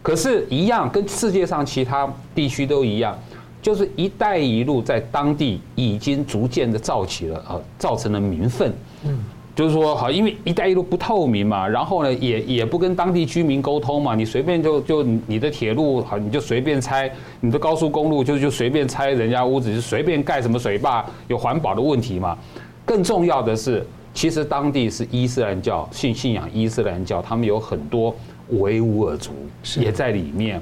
[0.00, 3.18] 可是，一样跟世界上其他地区都一样。
[3.64, 8.70] 就是“一带一路”在当地已经逐渐的造起了，呃，造成了民愤。
[9.06, 9.24] 嗯，
[9.56, 17.10] 就是说，好，因为“一带一路”不透明嘛，然后呢，也也不跟当地居民沟通嘛，你随便就就你的铁路好，你就随便拆，
[17.40, 22.36] 你的高速公路就就随便拆人家屋子，就随便盖什么水坝，有环保的问题嘛。
[22.84, 28.14] 更重要的是，其实当地是伊斯兰教，信信仰伊斯兰教，他们有很多
[28.50, 29.32] 维吾尔族
[29.80, 30.60] 也在里面。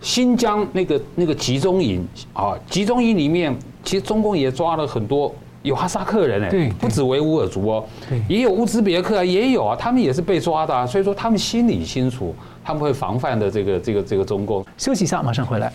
[0.00, 5.34] 新疆那个那个集中营啊，集中营里面，其实中共也抓了很多。
[5.62, 12.32] 有哈萨克人哎，对，不止维吾尔族哦，对，也有乌兹别克啊，也有啊，他们也是被抓的啊，所以说他们心里清楚，
[12.62, 14.64] 他们会防范的这个这个这个中共。
[14.78, 15.72] 休息一下，马上回来，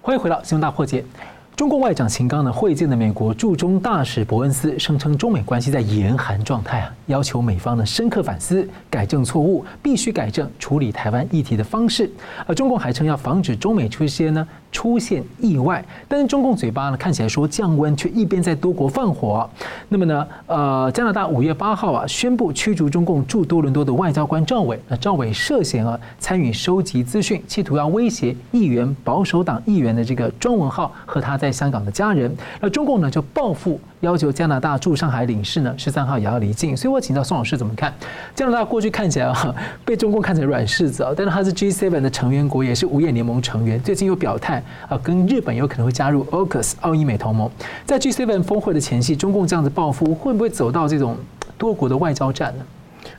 [0.00, 1.04] 欢迎回到新闻大破解。
[1.54, 12.10] 中共外长秦刚呢会见的美国驻中大使伯恩斯，声称中美关系在严寒状态啊，要求美方呢深刻反思、改正错误，必须改正处理台湾议题的方式。
[12.46, 14.48] 而中共还称要防止中美出现呢。
[14.72, 19.48] 出现意外，但是中共嘴巴呢看起来说降温，却一边在多国放火。
[19.90, 24.80] 那么呢，呃，加拿大五月八号啊宣布驱逐中共驻多伦多的外交官赵伟。
[24.88, 32.34] 那赵伟涉嫌啊参与收集资讯，企图要威胁议员保守党议员的这个庄文浩和他在香港的家人。
[32.60, 33.78] 那中共呢就报复。
[34.00, 37.94] 要求加拿大驻上海领事呢，十三号也要离境，所以我请教宋老师怎么看？
[38.34, 39.54] 加拿大过去看起来啊，
[39.84, 47.50] 被中共看成软柿子啊，但是它是 G7 的成员国，也是五眼联盟成员，最近又表态啊，跟日本有可能会加入 AUKUS 澳英美同盟。
[47.84, 51.16] 在 G7 峰会的前夕，中共这样子报复，会不会走到这种
[51.56, 52.64] 多国的外交战呢？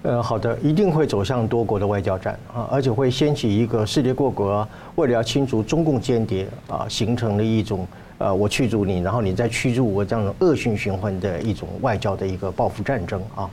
[0.04, 7.88] 呃，好的，一定会走向多国的外交战啊，而且会掀起一个世界各国为了要清除中共间谍啊，形成了一种。
[8.20, 13.50] 呃，我驱逐你，然后你再驱逐我，这样的恶性循环的一种外交的一个报复战争啊。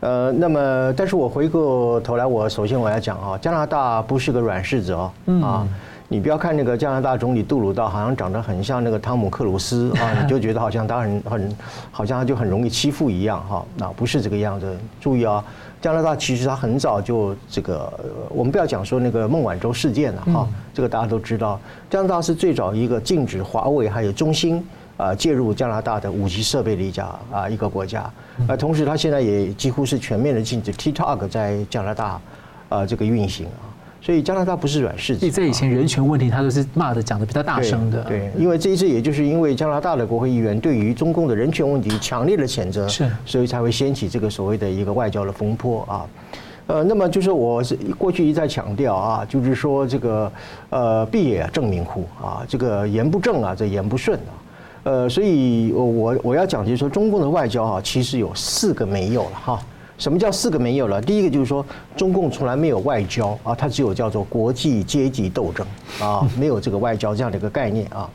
[0.00, 5.12] 呃，那么，但是我回过头来，我首先我要讲啊，加拿大不是个软柿子哦，
[5.42, 5.68] 啊，
[6.08, 11.56] 你不要看那个加拿大总理杜鲁道好像长得很像那个汤姆克鲁斯 啊，你就觉得好像他很很，
[11.90, 15.44] 好像他就很容易欺负一样哈，那不是这个样子，注意啊。
[15.80, 17.92] 加拿大其实他很早就这个，
[18.30, 21.60] 我们不要讲说那个孟晚舟事件了哈，这个大家都知道。
[21.90, 24.64] 加拿大是最早一个禁止华为还有中兴
[24.96, 28.10] 啊介入加拿大的五 G 设备的一家啊一个国家，
[28.48, 32.20] 而同时它现在也几乎是全面的禁止 TikTok 在加拿大
[32.70, 33.68] 啊这个运行啊。
[34.04, 35.30] 所以加拿大不是软柿子。
[35.30, 38.02] 在以前人权问题，他都是骂的讲的比较大声的。
[38.04, 46.04] 对，因为这一次也就是因为加拿大的国会议员对于中共的人权问题强烈的谴责，是，所以才会掀起这个所谓的一个外交的风波啊。
[46.66, 50.30] 呃，那么就是我是过去一再强调啊，就是说这个
[50.68, 54.32] 呃，必也正名乎啊，这个言不正啊，这言不顺啊。
[54.84, 59.62] 呃，所以我我要讲就是说，中共的外交啊，其实有四个没有了哈。
[59.96, 61.00] 什么叫四个没有了？
[61.00, 61.64] 第一个就是说，
[61.96, 65.66] 中共从来没有外交啊，它只有叫做国际阶级斗争
[66.00, 68.10] 啊， 没有这个外交这样的一个概念啊。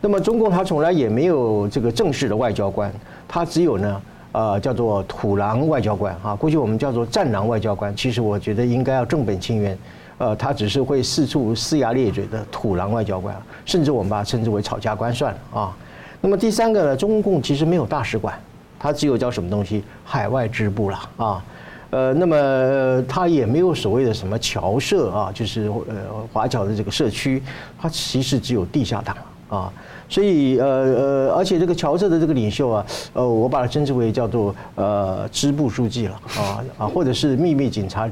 [0.00, 2.92] 那么中共它从来也没有这个正式的外交官，
[3.26, 4.00] 它只有呢，
[4.30, 6.34] 呃，叫做土狼外交官啊。
[6.34, 9.76] 过去我们叫做战狼外交官，其实我觉得应该要正本清源，
[10.18, 15.76] 呃，他只是会四处撕牙咧嘴的土狼外交官，甚至我们把它称之为吵架官算了啊。
[16.20, 18.38] 那么第三个呢，中共其实没有大使馆。
[18.86, 21.44] 它只有叫什么东西海外支部了啊，
[21.90, 25.96] 呃，那么它也没有所谓的什么侨社啊，就是呃
[26.32, 27.42] 华侨的这个社区，
[27.76, 29.16] 它其实只有地下党
[29.48, 29.72] 啊，
[30.08, 38.08] 所以呃呃，而且这个侨社的这个领袖啊，呃，我把它称之为叫做呃支部书记了啊啊，或者是秘密警察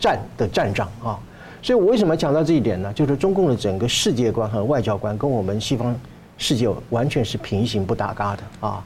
[0.00, 1.20] 站的站长啊，
[1.60, 2.90] 所以我为什么讲到这一点呢？
[2.94, 5.94] 就是中共的整个世界观和外交观跟我们西方
[6.38, 8.82] 世界完全是平行不搭嘎的啊。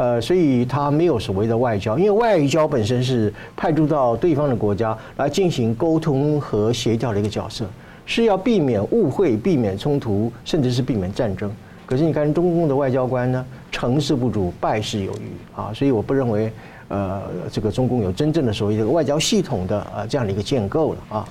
[0.00, 7.66] 呃，所以他没有所谓的外交，因为外交本身是派驻到对方的国家来进行沟通和协调的一个角色，
[8.06, 11.52] 是要避免误会、避免冲突，甚至是避免战争。
[11.84, 16.50] 可是你看中共的外交官呢，成事不足，败事有余啊，所以我不认为，
[16.88, 17.20] 呃，
[17.52, 21.28] 这个中共有真正的所谓的外交系统的啊这样的一个建构了啊。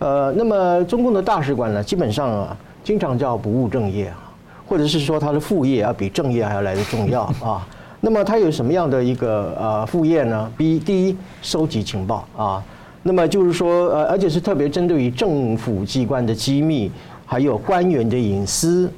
[0.00, 4.34] 呃，那么中共的大使馆呢，基本上啊，经常叫不务正业啊，
[4.66, 7.64] 或者是说他的副业要比正业还要来得重要啊。
[8.04, 10.52] 那么它有什么样的一个呃副业呢？
[10.58, 12.60] 第一，第一，收集情报啊。
[13.04, 16.90] 那么就是说，呃，而且是特别针对于政府机关的机密，
[17.24, 18.90] 还有官员的隐私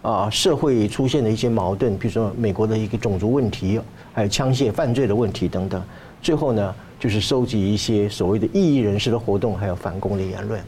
[0.00, 3.80] 啊，社会出现的一些矛盾，比如说美国的一个种族问题，
[4.12, 5.82] 还有枪械犯罪的问题等等。
[6.22, 10.60] 最后呢，就是收集一些所谓的异议人士的活动，还有反攻的言论。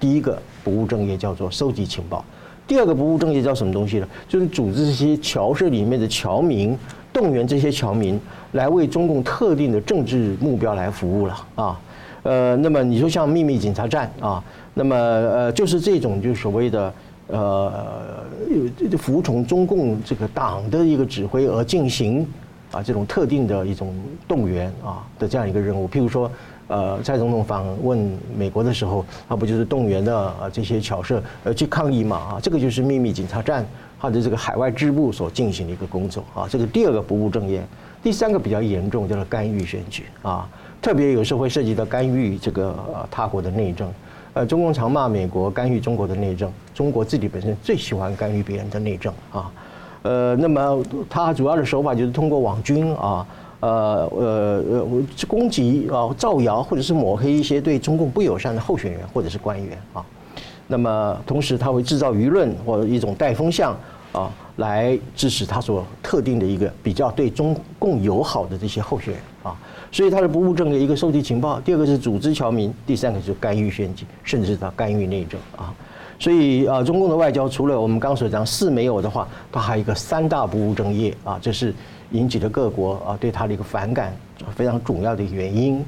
[0.00, 2.24] 第一个不务正业叫做收集情报。
[2.66, 4.08] 第二个不务正业叫什么东西呢？
[4.28, 6.78] 就是组织这些侨社里面的侨民。
[7.12, 8.18] 动员这些侨民
[8.52, 11.78] 来为中共特定的政治目标来服务了啊，
[12.22, 14.42] 呃，那么你说像秘密警察站啊，
[14.72, 16.94] 那么呃，就是这种就所谓的
[17.26, 18.24] 呃，
[18.96, 22.26] 服从中共这个党的一个指挥而进行
[22.70, 23.94] 啊这种特定的一种
[24.26, 25.86] 动员啊的这样一个任务。
[25.86, 26.32] 譬如说，
[26.72, 32.40] 呃，蔡总统访问美国的时候，他不就是动员的啊这些侨社呃去抗议嘛啊？
[32.42, 33.62] 这个就是秘密警察站
[34.00, 36.48] 或者这个海外支部所进行的一个工作啊。
[36.48, 37.62] 这个第二个不务正业，
[38.02, 40.48] 第三个比较严重，叫做干预选举啊。
[40.80, 43.92] 特别有时候会涉及到干预这个呃他国的内政。
[44.34, 49.52] 呃，中共常骂美国干预中国的内政，中国自己本身最喜欢干预别人的内政啊。
[50.00, 53.26] 呃，那么他主要的手法就是通过网军啊，
[53.62, 60.04] 呃呃呃，攻击啊、造谣或者是抹黑一些对中共不友善的候选人或者是官员啊。
[60.66, 63.76] 那么同时他会制造舆论或一种带风向
[64.12, 69.56] 啊，来支持他所特定的一个比较对中共友好的这些候选人啊。
[69.90, 75.72] 所以他的不务正业，一个收集情报，第二个是组织侨民，第三个是干预选举，甚至他干预内政啊。
[76.18, 81.74] 所以啊，中共的外交除了我们刚所讲四没有的话，它还有一个三大不务正业啊，这是
[82.12, 84.14] 引起了各国啊对他的一个反感
[84.54, 85.84] 非常重要的原因。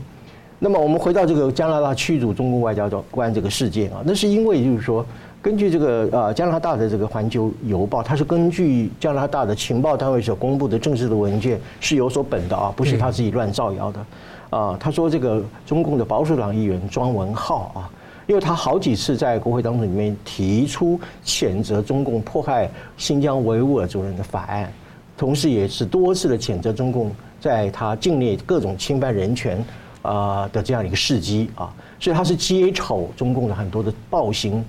[0.59, 5.05] 那么我们回到这个加拿大驱逐中共外交官这个事件啊，那是因为就是说。
[5.43, 14.01] 根据这个呃加拿大的这个《环球邮报》，它是根据加拿大的情报单位所公布的正式的文件是有所本的啊，不是他自己乱造谣的
[14.49, 14.75] 啊。
[14.81, 17.93] 他说这个中共的保守党议员庄文浩啊，
[18.27, 22.67] 因为他好几次在国会当中里面提出谴责中共迫害
[22.97, 24.73] 新疆维吾尔族人的法案，
[25.17, 27.11] 同时也是多次的谴责中共
[27.41, 29.65] 在他境内各种侵犯人权
[30.03, 34.65] 啊的这样一个事迹啊，所以他是揭丑中共的很多的暴行。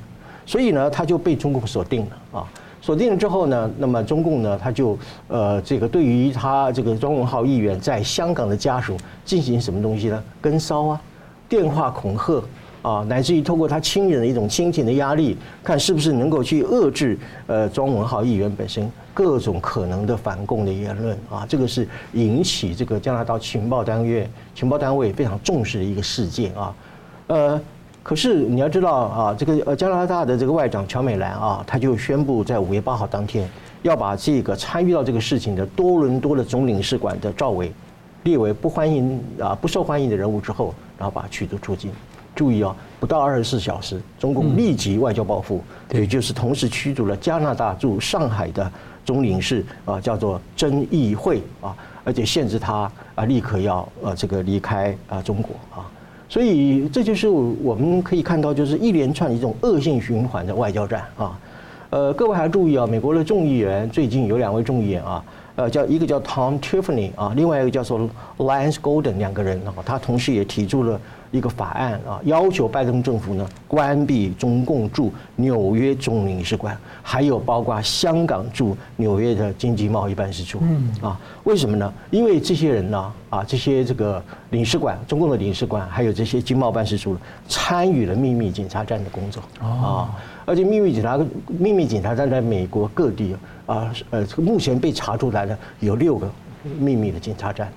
[0.45, 2.47] 所以呢，他就被中共锁定了啊。
[2.79, 4.95] 锁定了之后呢，那么中共呢，他就
[5.27, 10.23] 呃，这个对于他这个庄文浩议员在香港的家属进行什么东西呢？
[10.39, 11.01] 跟骚啊，
[11.49, 12.43] 电话恐吓
[12.83, 17.17] 啊，乃至于透过他亲人的一种亲情的压力，看是不是能够去遏制
[17.47, 21.43] 呃庄文浩议员本身各种可能的反共的言论啊。
[21.49, 26.75] 这个是引起这个加拿大情报单位情报单位非常重视的一个事件啊，
[27.25, 27.61] 呃。
[28.03, 33.49] 可是你要知道啊，这个呃加拿大的这个外长乔美兰啊，他就宣布在五月八号当天
[33.81, 37.73] 要把这个参与到这个事情的多伦多的总领事馆的赵薇
[38.21, 41.91] 列为不欢迎啊不受欢迎的人物之后，然后把他驱逐出境。
[42.35, 48.69] 注意啊，不到二十四小时，中共立即外交报复，也就是同时驱逐了加拿大驻上海的
[49.05, 55.89] 总领事啊，叫做曾毅会啊，而且限制他啊立刻要呃这个离开啊中国啊。
[56.27, 61.39] 所以这就是我们可以看到，就是一连串一种恶性循环的外交战啊。
[61.91, 65.23] 呃，各位还要注意啊，美国的众议员最近有两位众议员啊，
[65.55, 70.99] 呃，叫一个叫 Tom Tiffany 啊，另外一个叫做 Lance Golden 两个人啊，他同时也提出了。
[71.35, 80.59] 一个法案啊，要求拜登政府呢关闭中共驻纽约总领事馆，还有包括香港驻纽约的经济贸易办事处。
[80.61, 81.93] 嗯啊，为什么呢？
[82.09, 87.17] 因为这些人呢啊，这些这个领事馆，中共的领事馆，还有这些经贸办事处
[87.49, 90.15] 参与了秘密警察站的工作啊，
[90.45, 96.31] 而且秘密警察秘密警察站在美国各地啊，呃，目前被查出来的有六个
[96.79, 97.69] 秘密的警察站。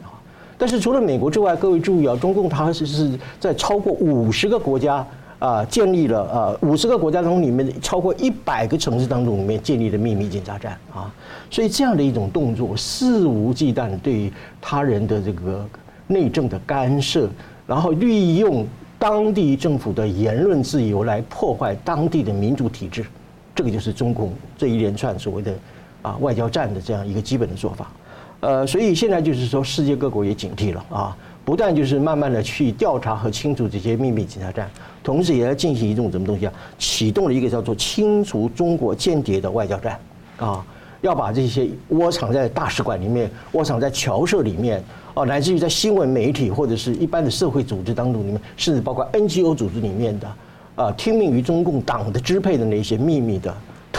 [0.59, 5.06] 但是除了美国之外，各位注意啊，中共它是是在超过五十个国家
[5.38, 11.14] 啊建立了啊五十个国家中里面超过一百个城市当中里面建立了秘密检查站啊，
[11.48, 15.64] 所以这样的一种动作肆无忌惮对他人的这个
[16.09, 17.30] 内政的干涉，
[17.64, 18.66] 然后利用
[18.98, 23.06] 当地政府的言论自由来破坏当地的民主体制，
[23.54, 25.54] 这个就是中共这一连串所谓的
[26.02, 27.92] 啊外交战的这样一个基本的做法。
[28.41, 34.70] 呃，所以现在就是说，世界各国也警惕了啊，不但就是慢慢的去调查和清除这些秘密警察站，
[35.03, 36.53] 同时也要进行一种什么东西啊？
[36.78, 39.99] 启动了一个叫做清除中国间谍的外交战
[40.36, 40.64] 啊，
[41.01, 44.80] 要把这些窝藏在大使馆里面、窝藏在侨社里面
[45.14, 50.28] 啊，乃至于在新闻媒体或者是一般的社会组织当中里面，甚至包括 NGO 组织里面的
[50.76, 53.53] 啊，听命于中共党的支配的那些秘密的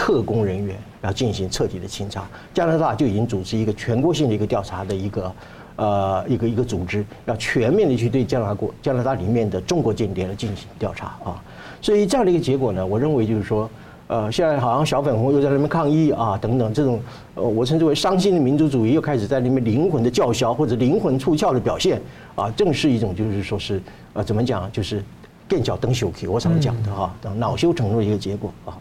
[0.09, 0.75] 特工人员。
[1.01, 5.31] 要进行彻底的清查，加拿大就已经组织一个全国性的一个调查的一个，
[5.77, 11.41] 呃，一个一个组织，要全面的去对加拿大国加拿大里面的中国间谍来进行调查啊。
[11.81, 13.69] 所以这样的一个结果呢，我认为就是说，
[14.07, 16.99] 呃，现在好像小粉红又在那边抗议啊，等等这种，
[17.35, 22.01] 呃，我称之为伤心的民族主义又开始在那边灵魂的叫嚣或者灵魂出窍的表现
[22.35, 23.81] 啊，正是一种就是说是
[24.11, 25.01] 呃怎么讲，就是
[25.47, 28.77] 垫脚蹬袖皮，我常讲的哈，等恼羞成怒的一个结果啊。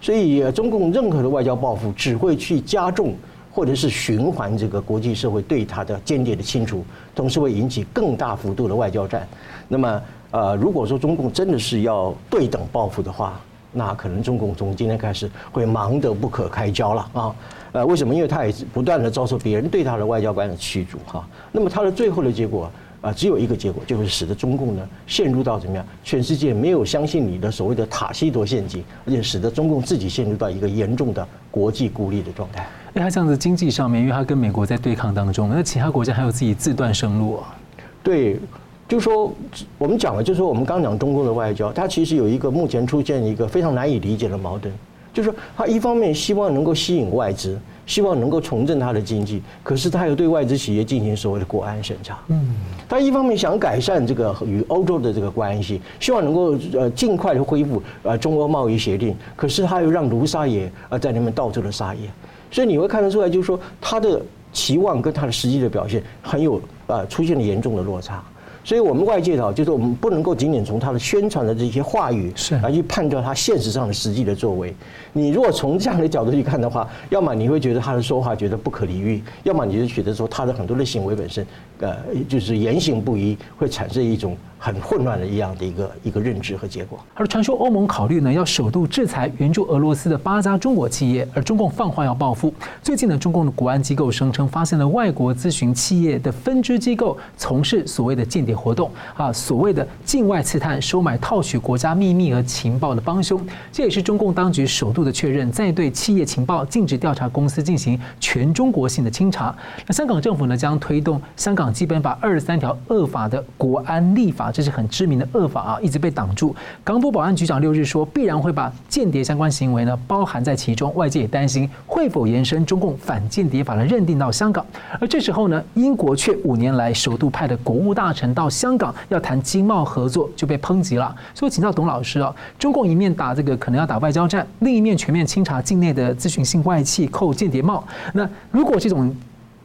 [0.00, 3.14] 所以，中共任何的外交报复只会去加重，
[3.52, 6.82] 或者是循环这个国际社会对他的间谍的清除，
[7.14, 9.28] 同时会引起更大幅度的外交战。
[9.68, 13.38] 那么，呃，如果说中共真的是要对等报复的话，
[13.72, 17.34] 那可能中共从今天开始会忙得不可开交了啊。
[17.72, 18.14] 呃，为什么？
[18.14, 21.28] 因为他也是不断的遭受别人对他的外交官的驱逐哈。
[21.52, 22.70] 那么他的最后的结果。
[23.00, 25.86] 啊，只有一个结果，就是使得中共呢陷入到怎么样？
[26.04, 32.68] 全世界没有相信你的所谓的塔西佗陷阱，而且使得中共自己陷入到一个严重的国际孤立的状态。
[32.92, 37.56] 那他这样子经济上面，因为他跟美国在对抗当中，那其他国家还有自己自断生路啊。
[38.02, 38.38] 对，
[38.86, 39.32] 就是说
[39.78, 44.72] 我们讲了，就是说我们刚讲中共的外交，它其实有一个目前出现一个非常难以理解的矛盾，
[45.12, 47.58] 就是说他一方面希望能够吸引外资。
[47.90, 52.20] 希望能够重振他的经济，可是他又对外资企业进行所谓的国安审查。
[52.28, 52.54] 嗯，
[52.88, 62.08] 他一方面想改善这个与欧洲的这个关系，希望能够呃尽快的恢复呃中欧贸易协定，可是他又让卢沙野呃在那边到处的撒野，
[62.52, 64.22] 所以你会看得出来，就是说他的
[64.52, 68.22] 期望跟他的实际的表现很有呃出现了严重的落差。
[68.70, 74.72] 所以，我们外界哈，就是我们不能够仅仅从他的宣传的这些话语是来去判断他现实上的实际的作为。
[75.12, 81.44] 你如果从这样的角度去看的话， 要么你会觉得他的说话觉得不可理喻，要么你就觉得说他的很多的行为本身，
[81.80, 81.96] 呃，
[82.28, 84.36] 就是言行不一，会产生一种。
[84.62, 86.98] 很混乱的一样的一个一个认知和结果。
[87.14, 92.52] 而传说欧盟考虑呢要首度制裁援助俄罗斯的八家中国企业，而中共放话要报复。
[92.82, 103.40] 最近呢，中共的国安机构声称发现了外国咨询企业的分支机构从事所谓的间谍活动啊，所谓的境外刺探、收买、套取国家秘密和情报的帮凶。
[103.72, 109.56] 这也是中共当局首度的确认，在对企业情报禁止调查公司进行全中国性的清查。
[109.86, 114.52] 那香港政府呢将推动香港基本法二十三条恶法的国安立法。
[114.52, 116.54] 这是很知名的恶法啊，一直被挡住。
[116.84, 120.92] 港府保安局长六日说，必然会把间谍相关行为呢包含在其中。
[120.94, 124.66] 外界也担心会否延伸中共反间谍法的认定到香港。
[125.00, 131.14] 而这时候呢，英国却五年来首度派的国务大臣到香港要谈经贸合作，就被抨击了。
[131.34, 137.84] 所以，请教董老师啊，中共一面打这个可能要打外交战，另一面全面清查境内的咨询性外企，扣间谍帽。
[138.14, 139.14] 那如果这种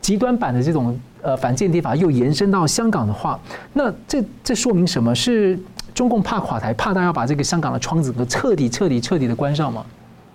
[0.01, 3.39] 极端版的这种呃反间谍法又延伸到香港的话，
[3.71, 5.15] 那这这说明什么？
[5.15, 5.57] 是
[5.93, 9.86] 中共怕垮台，怕他要把这个香港的窗子都彻底彻底彻底的关上吗？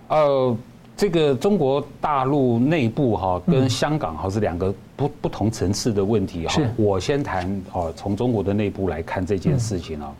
[0.07, 0.57] 呃，
[1.01, 6.53] 这个中国大陆内部哈跟香港哈是两个不不同层次的问题哈。
[6.53, 10.13] 是我先谈哦，从中国的内部来看这件事情啊，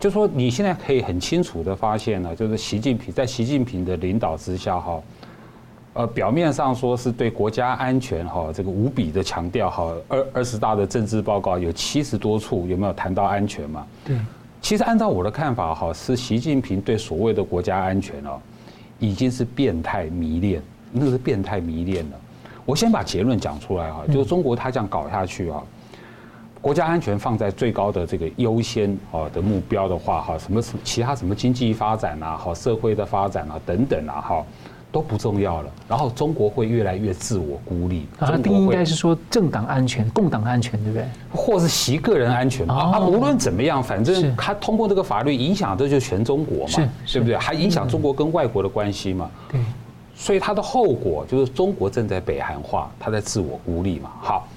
[0.00, 5.00] 就说你现在可以很清楚的发现呢，就是习近平在习近平的领导之下哈。
[5.92, 13.86] 呃，表面上说是对国家安全哈，这个无比的强调哈，二二十大的政治报告有七十多处有没有谈到安全嘛？
[14.04, 14.16] 对，
[14.60, 18.40] 其实按照我的看法哈，是习近平对所谓的国家安全哦，
[18.98, 22.16] 已经是变态迷恋，那个是变态迷恋了。
[22.64, 25.62] 我先把结论讲出来哈，就是中国他这样搞下去啊，
[26.60, 34.46] 国家安全放在最高的这个优先啊的目标的话哈，什么其他什么经济发展啊，好社会的发展啊等等啊哈。
[34.90, 38.06] 都不重要了，然后中国会越来越自我孤立。
[38.18, 41.06] 啊，定义应该是说政党安全、共党安全，对不对？
[41.30, 42.74] 或是习个人安全嘛？
[42.74, 47.36] 啊，无论怎么样，反正他通过这个法律影响的就是全中国嘛，对不对？
[47.36, 49.30] 还影响中国跟外国的关系嘛？
[49.50, 49.60] 对。
[50.16, 54.10] 所以它的后果就是中国正在北韩化，它在自我孤立嘛。
[54.20, 54.48] 好，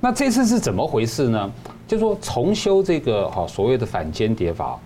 [0.00, 1.52] 那这次是怎么回事呢？
[1.86, 4.78] 就是说重修这个哈所谓的反间谍法。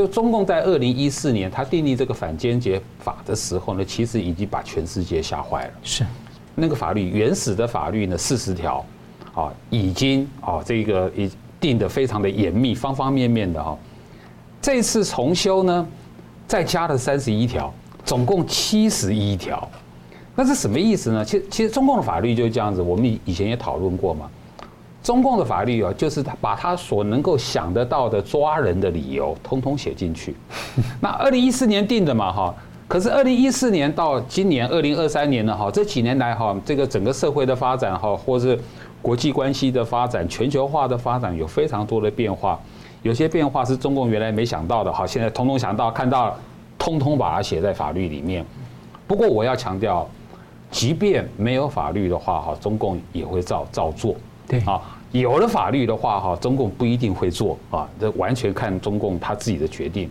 [0.00, 5.72] 就中共在二零一四年他订立这个反间谍法的时候呢，其实已经把全世界吓坏了。
[5.82, 6.06] 是，
[6.54, 8.82] 那个法律原始的法律呢，四十条，
[9.34, 11.30] 啊，已经啊这个已
[11.60, 13.76] 定得非常的严密，方方面面的哈。
[14.62, 15.86] 这次重修呢，
[16.46, 17.70] 再加了三十一条，
[18.02, 19.68] 总共七十一条。
[20.34, 21.22] 那是什么意思呢？
[21.22, 24.30] 其实其实中共的法律就是这样子，我们以以前也讨论过嘛。
[25.02, 30.36] 中共的法律啊，就是他把他所能够想得到的抓人的理由，通通写进去。
[31.00, 32.54] 那二零一四年定的嘛，哈，
[32.86, 38.58] 可是二零一四年到今年二零二三年呢，哈，这几年来哈，这个整个社会的发展哈，或是
[39.00, 42.60] 国际关系的发展、全球化的发展有非常多的变化，
[43.02, 46.36] 有些变化是中共原来没想到的，哈，现在通通想到、看到了，
[46.78, 48.44] 通通把它写在法律里面。
[49.06, 50.06] 不过我要强调，
[50.70, 54.14] 即便没有法律的话，哈，中共也会照照做。
[54.50, 54.82] 对啊，
[55.12, 60.10] 有了法律的话，哈，中共不一定会做啊，这完全看中共他自己的决定。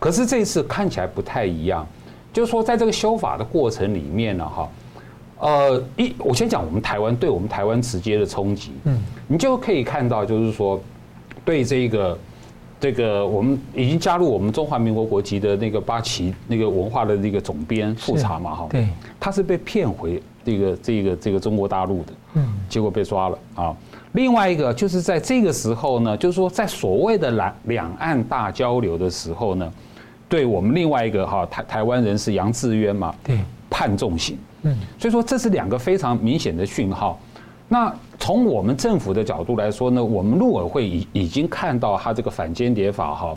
[0.00, 1.86] 可是这次看起来不太一样，
[2.32, 4.68] 就是说，在这个修法的过程里面呢，哈，
[5.38, 8.98] 呃，一我先讲我们台湾对我们台湾直接的冲击，嗯，
[9.28, 10.80] 你就可以看到，就是说，
[11.44, 12.18] 对这个
[12.82, 18.88] 这个我们已经加入我们中华民国国籍的那个八旗那个文化的那个总编复查嘛，哈，对，
[19.20, 20.20] 他是被骗回。
[20.44, 23.72] 这个这个这个中国大陆的，嗯，结果被抓了啊。
[24.14, 29.72] 另外一个就是在这个时候呢，就是说在所谓的两两岸大交流的时候呢，
[30.28, 33.38] 对我们另外一个哈台台湾人是杨志渊嘛，对，
[33.70, 34.36] 判重刑。
[34.62, 37.16] 嗯，所以说这是两个非常明显的讯号。
[37.68, 37.94] 那
[38.24, 43.34] 从我们政府的角度来说呢，我们陆委会已已经看到他这个反间谍法哈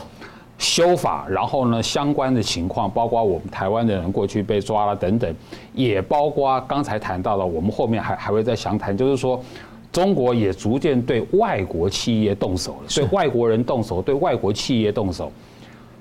[0.58, 5.34] 修法，然后呢相关的情况，包括我们台湾的人过去被抓了等等，
[5.74, 9.42] 也包括刚才谈到了，我们后面还还会再详谈，就是说
[9.90, 15.32] 中国也逐渐对外国企业动手了，对外国人动手，对外国企业动手。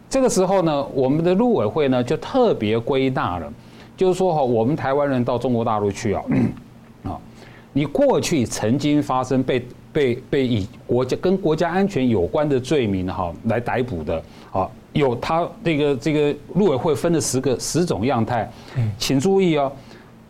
[0.07, 3.51] 这个时候呢，我们的陆委会呢就特别归纳了，
[3.97, 6.21] 就是说哈，我们台湾人到中国大陆去啊。
[7.77, 18.49] 你过去曾经发生被被被以国家跟国家安全有关的罪名哈来逮捕的啊，有他这个这个陆委会分了十个十种样态，
[18.97, 19.69] 请注意哦，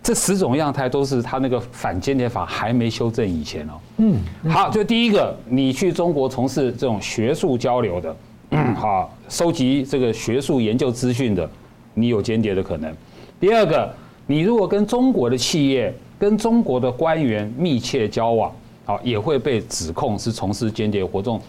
[0.02, 3.74] 这十种样态都是他那个反间谍法还没修正以前哦。
[3.98, 4.20] 嗯，
[4.50, 8.18] 好，就第一个，你去中国从事这种学术交流的，
[8.50, 11.48] 嗯，好，收集这个学术研究资讯的，
[11.94, 12.92] 你有间谍的可能。
[13.40, 13.94] 第二个，
[14.26, 15.94] 你如果跟中国的企业。
[16.18, 18.52] 跟中国的官员密切交往，
[18.86, 21.40] 啊，也会被指控是从事间谍活动。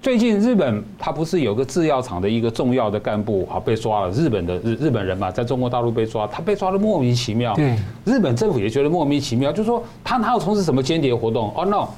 [0.00, 7.52] 最近日本他不是有个制药厂的一个重要的干部啊被抓了，日本的日日本人嘛，在中国大陆被抓，他被抓的莫名其妙。
[7.54, 11.52] 对，日本政府也觉得莫名其妙，就是说他哪有从事什么间谍活动？
[11.56, 11.88] 哦，no，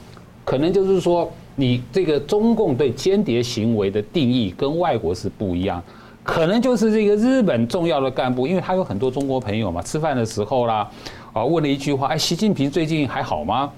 [0.46, 5.82] 可能就是说你这个中共对间谍行为的定义跟外国是不一样，
[6.22, 10.88] 可能就是这个日本重要的干部，因为他有很多中国朋友嘛，吃饭的时候啦。
[11.32, 13.70] 啊，问了一句话，哎，习近平最近还好吗？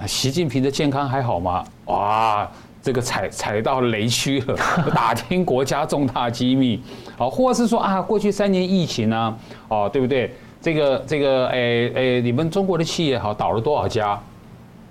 [0.00, 1.64] 啊，习近平的健康还好吗？
[1.86, 2.50] 哇，
[2.82, 4.56] 这个踩踩到雷区了，
[4.94, 6.80] 打听国家重大机密，
[7.18, 9.36] 啊，或是说啊，过去三年疫情呢啊，
[9.68, 10.32] 哦，对不对？
[10.60, 14.18] 这个这个，哎哎，你们中国的企业好倒了多少家？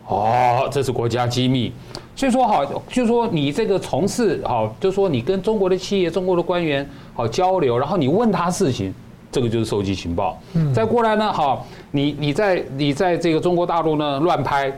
[0.07, 1.73] 哦，这是国家机密，
[2.15, 8.93] 所以说好，就说你这个从事好，就说你跟中国的企业、中国的官员好交流，然后你问他事情。
[9.31, 10.39] 这个就是收集情报，
[10.73, 14.71] 再过来呢，好，你你在你在这个中国大陆呢乱拍，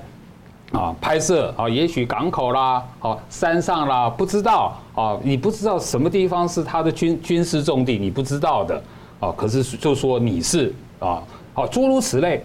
[0.71, 8.81] 啊，拍摄啊，也许港口啦，好，山上啦，不知道啊，你不知道什么地方是他的军军事重地，你不知道的，
[9.19, 11.21] 啊，可是就说你是啊，
[11.53, 12.43] 好，诸如此类，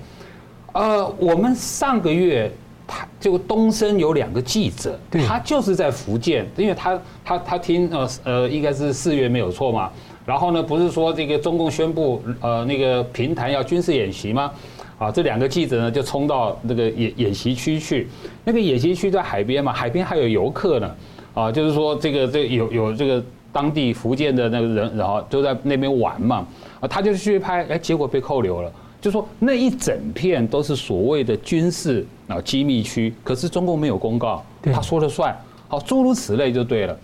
[0.73, 2.53] 呃，我们上个月
[2.87, 9.91] 他这个东森有两个记者，他就是在福建，因为他他他听呃呃，应该是四月没有错嘛。
[10.25, 14.51] 然后呢，不是说这个中共宣布呃那个平潭要军事演习吗？
[14.99, 18.09] 啊，这两个记者呢就冲到那个演演习区去。
[18.45, 20.95] 那个演习区在海边嘛，海边还有游客呢。
[21.35, 23.22] 啊，就是说这个这个、有有这个
[23.53, 26.47] 当地福建的那个人，然后都在那边玩嘛。
[26.81, 28.72] 啊，他就去拍，哎，结果被扣留了。
[29.01, 35.37] 就说那一整片都是所谓的军事啊机密区，可是中共没有公告，他说了算。
[35.66, 36.97] 好，诸如此类就对了。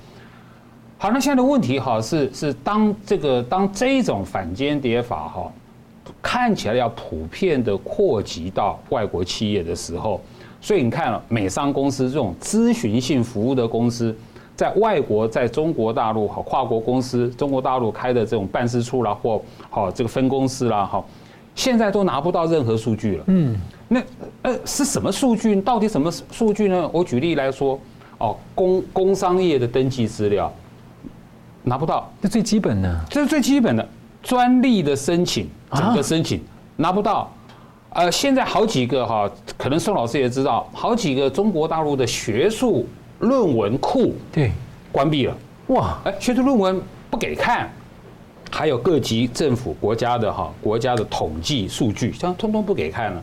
[1.02, 5.50] 好，那现在的问题哈是是当这个当这种反间谍法哈
[6.20, 10.20] 看起来要普遍的扩及到外国企业的时候，
[10.60, 14.14] 所以你看了美商公司这种咨询性服务的公司，
[14.54, 19.40] 在外国在中国大陆哈跨国公司中国大陆开的这种办事处啦或
[19.70, 21.02] 好这个分公司啦哈，
[21.54, 23.24] 现在都拿不到任何数据了。
[23.28, 24.02] 嗯，那
[24.42, 25.58] 呃是什么数据？
[25.62, 26.90] 到底什么数据呢？
[26.92, 27.80] 我举例来说，
[28.18, 30.52] 哦，工工商业的登记资料。
[31.62, 33.86] 拿不到，这最基本的，这是最基本的
[34.22, 36.42] 专利的申请，整个申请
[36.76, 37.30] 拿不到。
[37.90, 42.86] 呃，现在好几个哈，可能宋老师也知道，好几个中国大陆的学术
[43.18, 44.50] 论文库对
[44.90, 45.36] 关闭了。
[45.66, 46.80] 哇，哎，学术论文
[47.10, 47.70] 不给看，
[48.50, 53.22] 还有各级政府国家的哈国家的统计数据，像通通不给看了。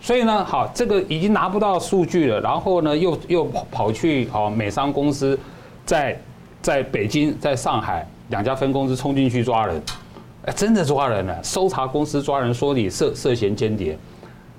[0.00, 5.36] 所以呢，好，这个已经拿不到数据了，然后呢，又又跑跑去好美商公司
[5.84, 6.16] 在。
[6.64, 9.82] 在北京，在上海两家分公司冲进去抓人，
[10.46, 13.98] 哎，真的抓人了，搜查公司抓人，说你涉涉嫌间谍。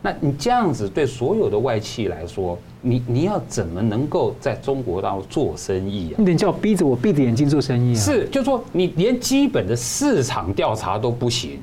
[0.04, 6.16] 那你这样子对所有的外企来说，你你要怎么能够在中国大陆做生意啊？
[6.20, 8.00] 你得叫我逼着我闭着眼睛做生意啊？
[8.00, 11.60] 是，就是说你连基本的市场调查都不行。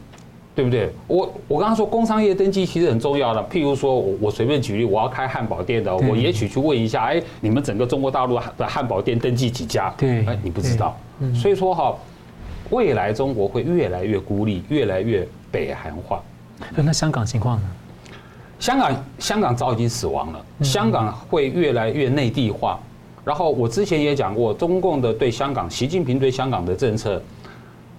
[0.55, 0.91] 对不对？
[1.07, 9.93] 我我刚刚说工商业登记其实很重要的，譬如说我我随便举例，我要开汉堡店的，我也许去问一下，哎，你们整个中国大陆的汉堡店登记几家？
[9.97, 10.95] 对，哎，你不知道，
[11.35, 11.95] 所以说哈，
[12.71, 16.23] 未来中国会越来越孤立，越来越北韩化。
[16.77, 17.65] 那香港情况呢？
[18.61, 22.79] 香港香港早已经死亡了，香港会越来越内地化。
[23.25, 27.23] 然后我之前也讲过，中共的对香港，习近平对香港的政策。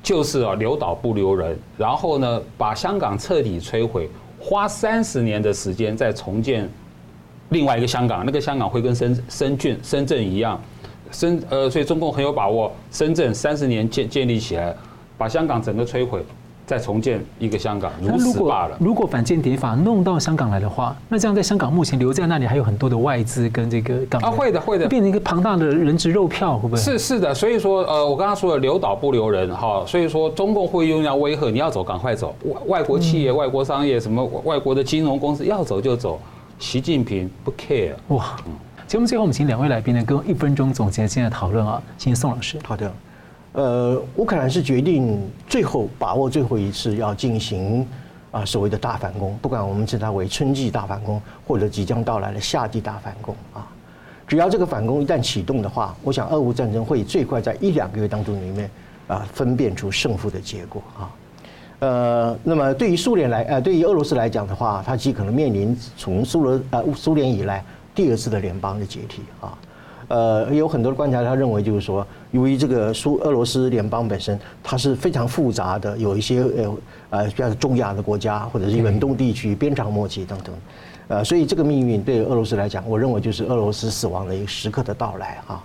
[0.03, 6.69] 就是啊，留岛不留人，然后呢，把香港彻底摧毁，花三十年的时间再重建
[7.49, 10.61] 另外一个香港，那个香港会跟深深圳深圳一样，
[11.11, 14.75] 深呃，所以中共很有把握，深圳三十年建建立起来，
[15.17, 16.21] 把香港整个摧毁。
[16.73, 18.75] 再重建一个香港，如此罢了。
[18.79, 26.81] 如果反间谍法弄到香港来的话，那这样在香港目前留在那里还有很多的外资跟这个港啊，会的会的，变成一个庞大的人质肉票，会不会？
[26.81, 36.19] 是是的，所以说呃，我刚刚说了留岛不留人哈，所以说中共会用这样威吓，你要走赶快走，外外国企业、外国商业什么外国的金融公司要走就走，
[36.57, 37.91] 习近平不 care。
[38.07, 38.35] 哇，
[38.87, 42.57] 节目最后我们请两位来宾呢，跟我一分钟总结今天的讨论啊，请宋老师。
[42.65, 42.91] 好的。
[43.53, 47.87] 呃，乌克兰是决定最后把握最后一次要进行
[48.31, 53.67] 啊所谓的大反攻，不管我们称它为春季大反攻，或者即将到来的夏季大反攻啊，
[54.27, 58.67] 只要这个反攻一旦启动的话，我想俄乌战争会最快在一两个月当中里面
[59.07, 61.11] 啊分辨出胜负的结果啊。
[61.77, 69.55] 呃，那么对于苏联来呃，对于俄罗斯来讲的话，它极可能面临从苏俄呃苏联以来第二次的联邦的解体啊。
[70.13, 76.77] 呃，有很多的观察，他认为就是说，由于这个苏俄罗斯联邦本身它是非常复杂的，有一些呃
[77.09, 80.53] 呃比较中亚的国家或者是远东地区边长莫及等等，
[81.07, 85.63] 呃，所以这个命运对俄罗斯来讲，我认为就是俄罗斯死亡的一个时刻的到来啊。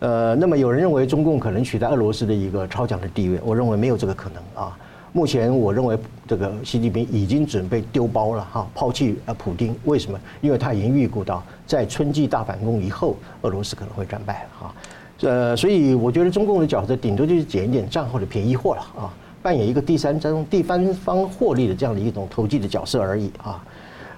[0.00, 4.76] 呃，那么有人认为中共可能取代俄罗斯的一个超强的地位，我认为没有这个可能啊。
[5.12, 9.74] 目前我认为这个习近平已经准备丢包了哈，抛弃呃普丁。
[9.84, 10.20] 为什么？
[10.40, 14.74] 因为他已经预估到在春季大反攻以后，俄罗斯可能会战败哈。
[15.22, 19.10] 呃，所以我觉得中共的角色顶多就是捡一点账或者便宜货了啊，
[19.42, 23.64] 扮演一个第三方第三方获利的这样的一种投机的角色而已啊。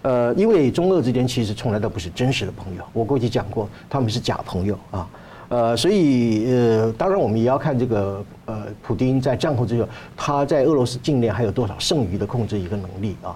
[0.03, 5.09] 呃，因为中俄之间其实从来都不是真实的朋友，我过去讲过，他们是假朋友啊。
[5.51, 13.35] 呃，所以呃，当然我们也要看这个呃，普丁在战后之后，他在俄罗斯境内还有多少剩余的控制一个能力啊？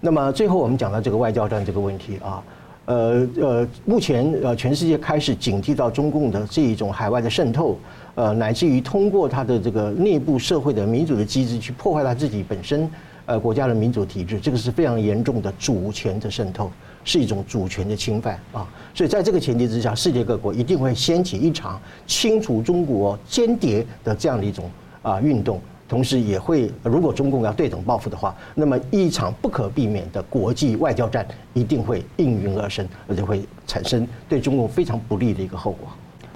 [0.00, 2.42] 那么最后我们讲到这个外交战这个问题啊，
[2.86, 7.78] 呃呃，目前呃全世界开始警惕到中共的这一种海外的渗透，
[8.16, 12.90] 呃，乃至于通过他的这个内部社会的民主的机制去破坏他自己本身
[13.26, 16.70] 呃国家的民主体制，这个是非常严重的主权的渗透。
[17.04, 18.64] 是一种主权的侵犯啊，
[18.94, 24.70] 所以在这个前提之下，世界各国一定会掀起一场清除中国间谍的这样的一种
[25.02, 35.88] 啊运动，同时也会，如果中共要对等报复的话，那么一场不可避免的国际外交战一定会应运而生，而且会产生对中共非常不利的一个后果。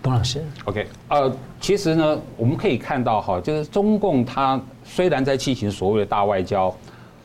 [0.06, 6.72] 董老师，OK，呃，其实呢，我们可以看到哈，就是中共它虽然在进行所谓的大外交。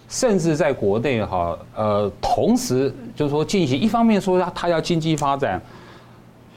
[0.10, 5.62] 甚至在国内哈，呃，同时就是说进行，一方面说它它要经济发展，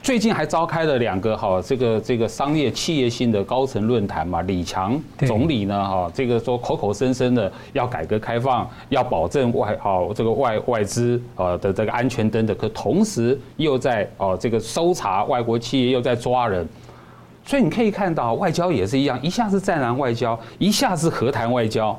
[0.05, 4.43] 最近还召开了两个哈，这个这个商业企业性的高层论坛嘛。
[4.43, 16.69] 李强总理呢哈，这个说口口声声的要改革开放，要保证外好这个外外资呃的这个安全等等，可同时又在哦这个搜查外国企业，又在抓人，
[17.47, 21.99] 所以你可以看到外交也是一样，一下是战狼外交，一下是和谈外交，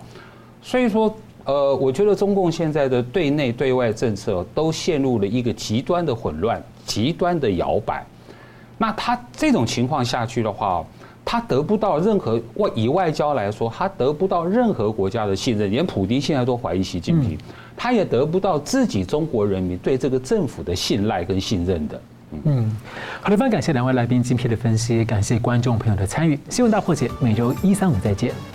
[0.62, 1.12] 所以说。
[1.48, 8.06] 呃，我觉得中共现在的对内对外政策都陷入了一个极端的混乱、极端的摇摆。
[8.78, 10.86] 那他这种情况下去的话，
[11.24, 17.38] 他得不到任何外以外交来说，他得不到任何国家的信任，连普京现在都怀疑习近平，
[17.76, 22.02] 他也得不到自己中国人民对这个政府的信赖跟信任的。
[22.44, 22.70] 嗯，
[23.22, 26.38] 好的，非常感谢两位来宾精辟的分析，感谢观众朋友的参与。
[26.50, 28.55] 新闻大破解每周一、三、五再见。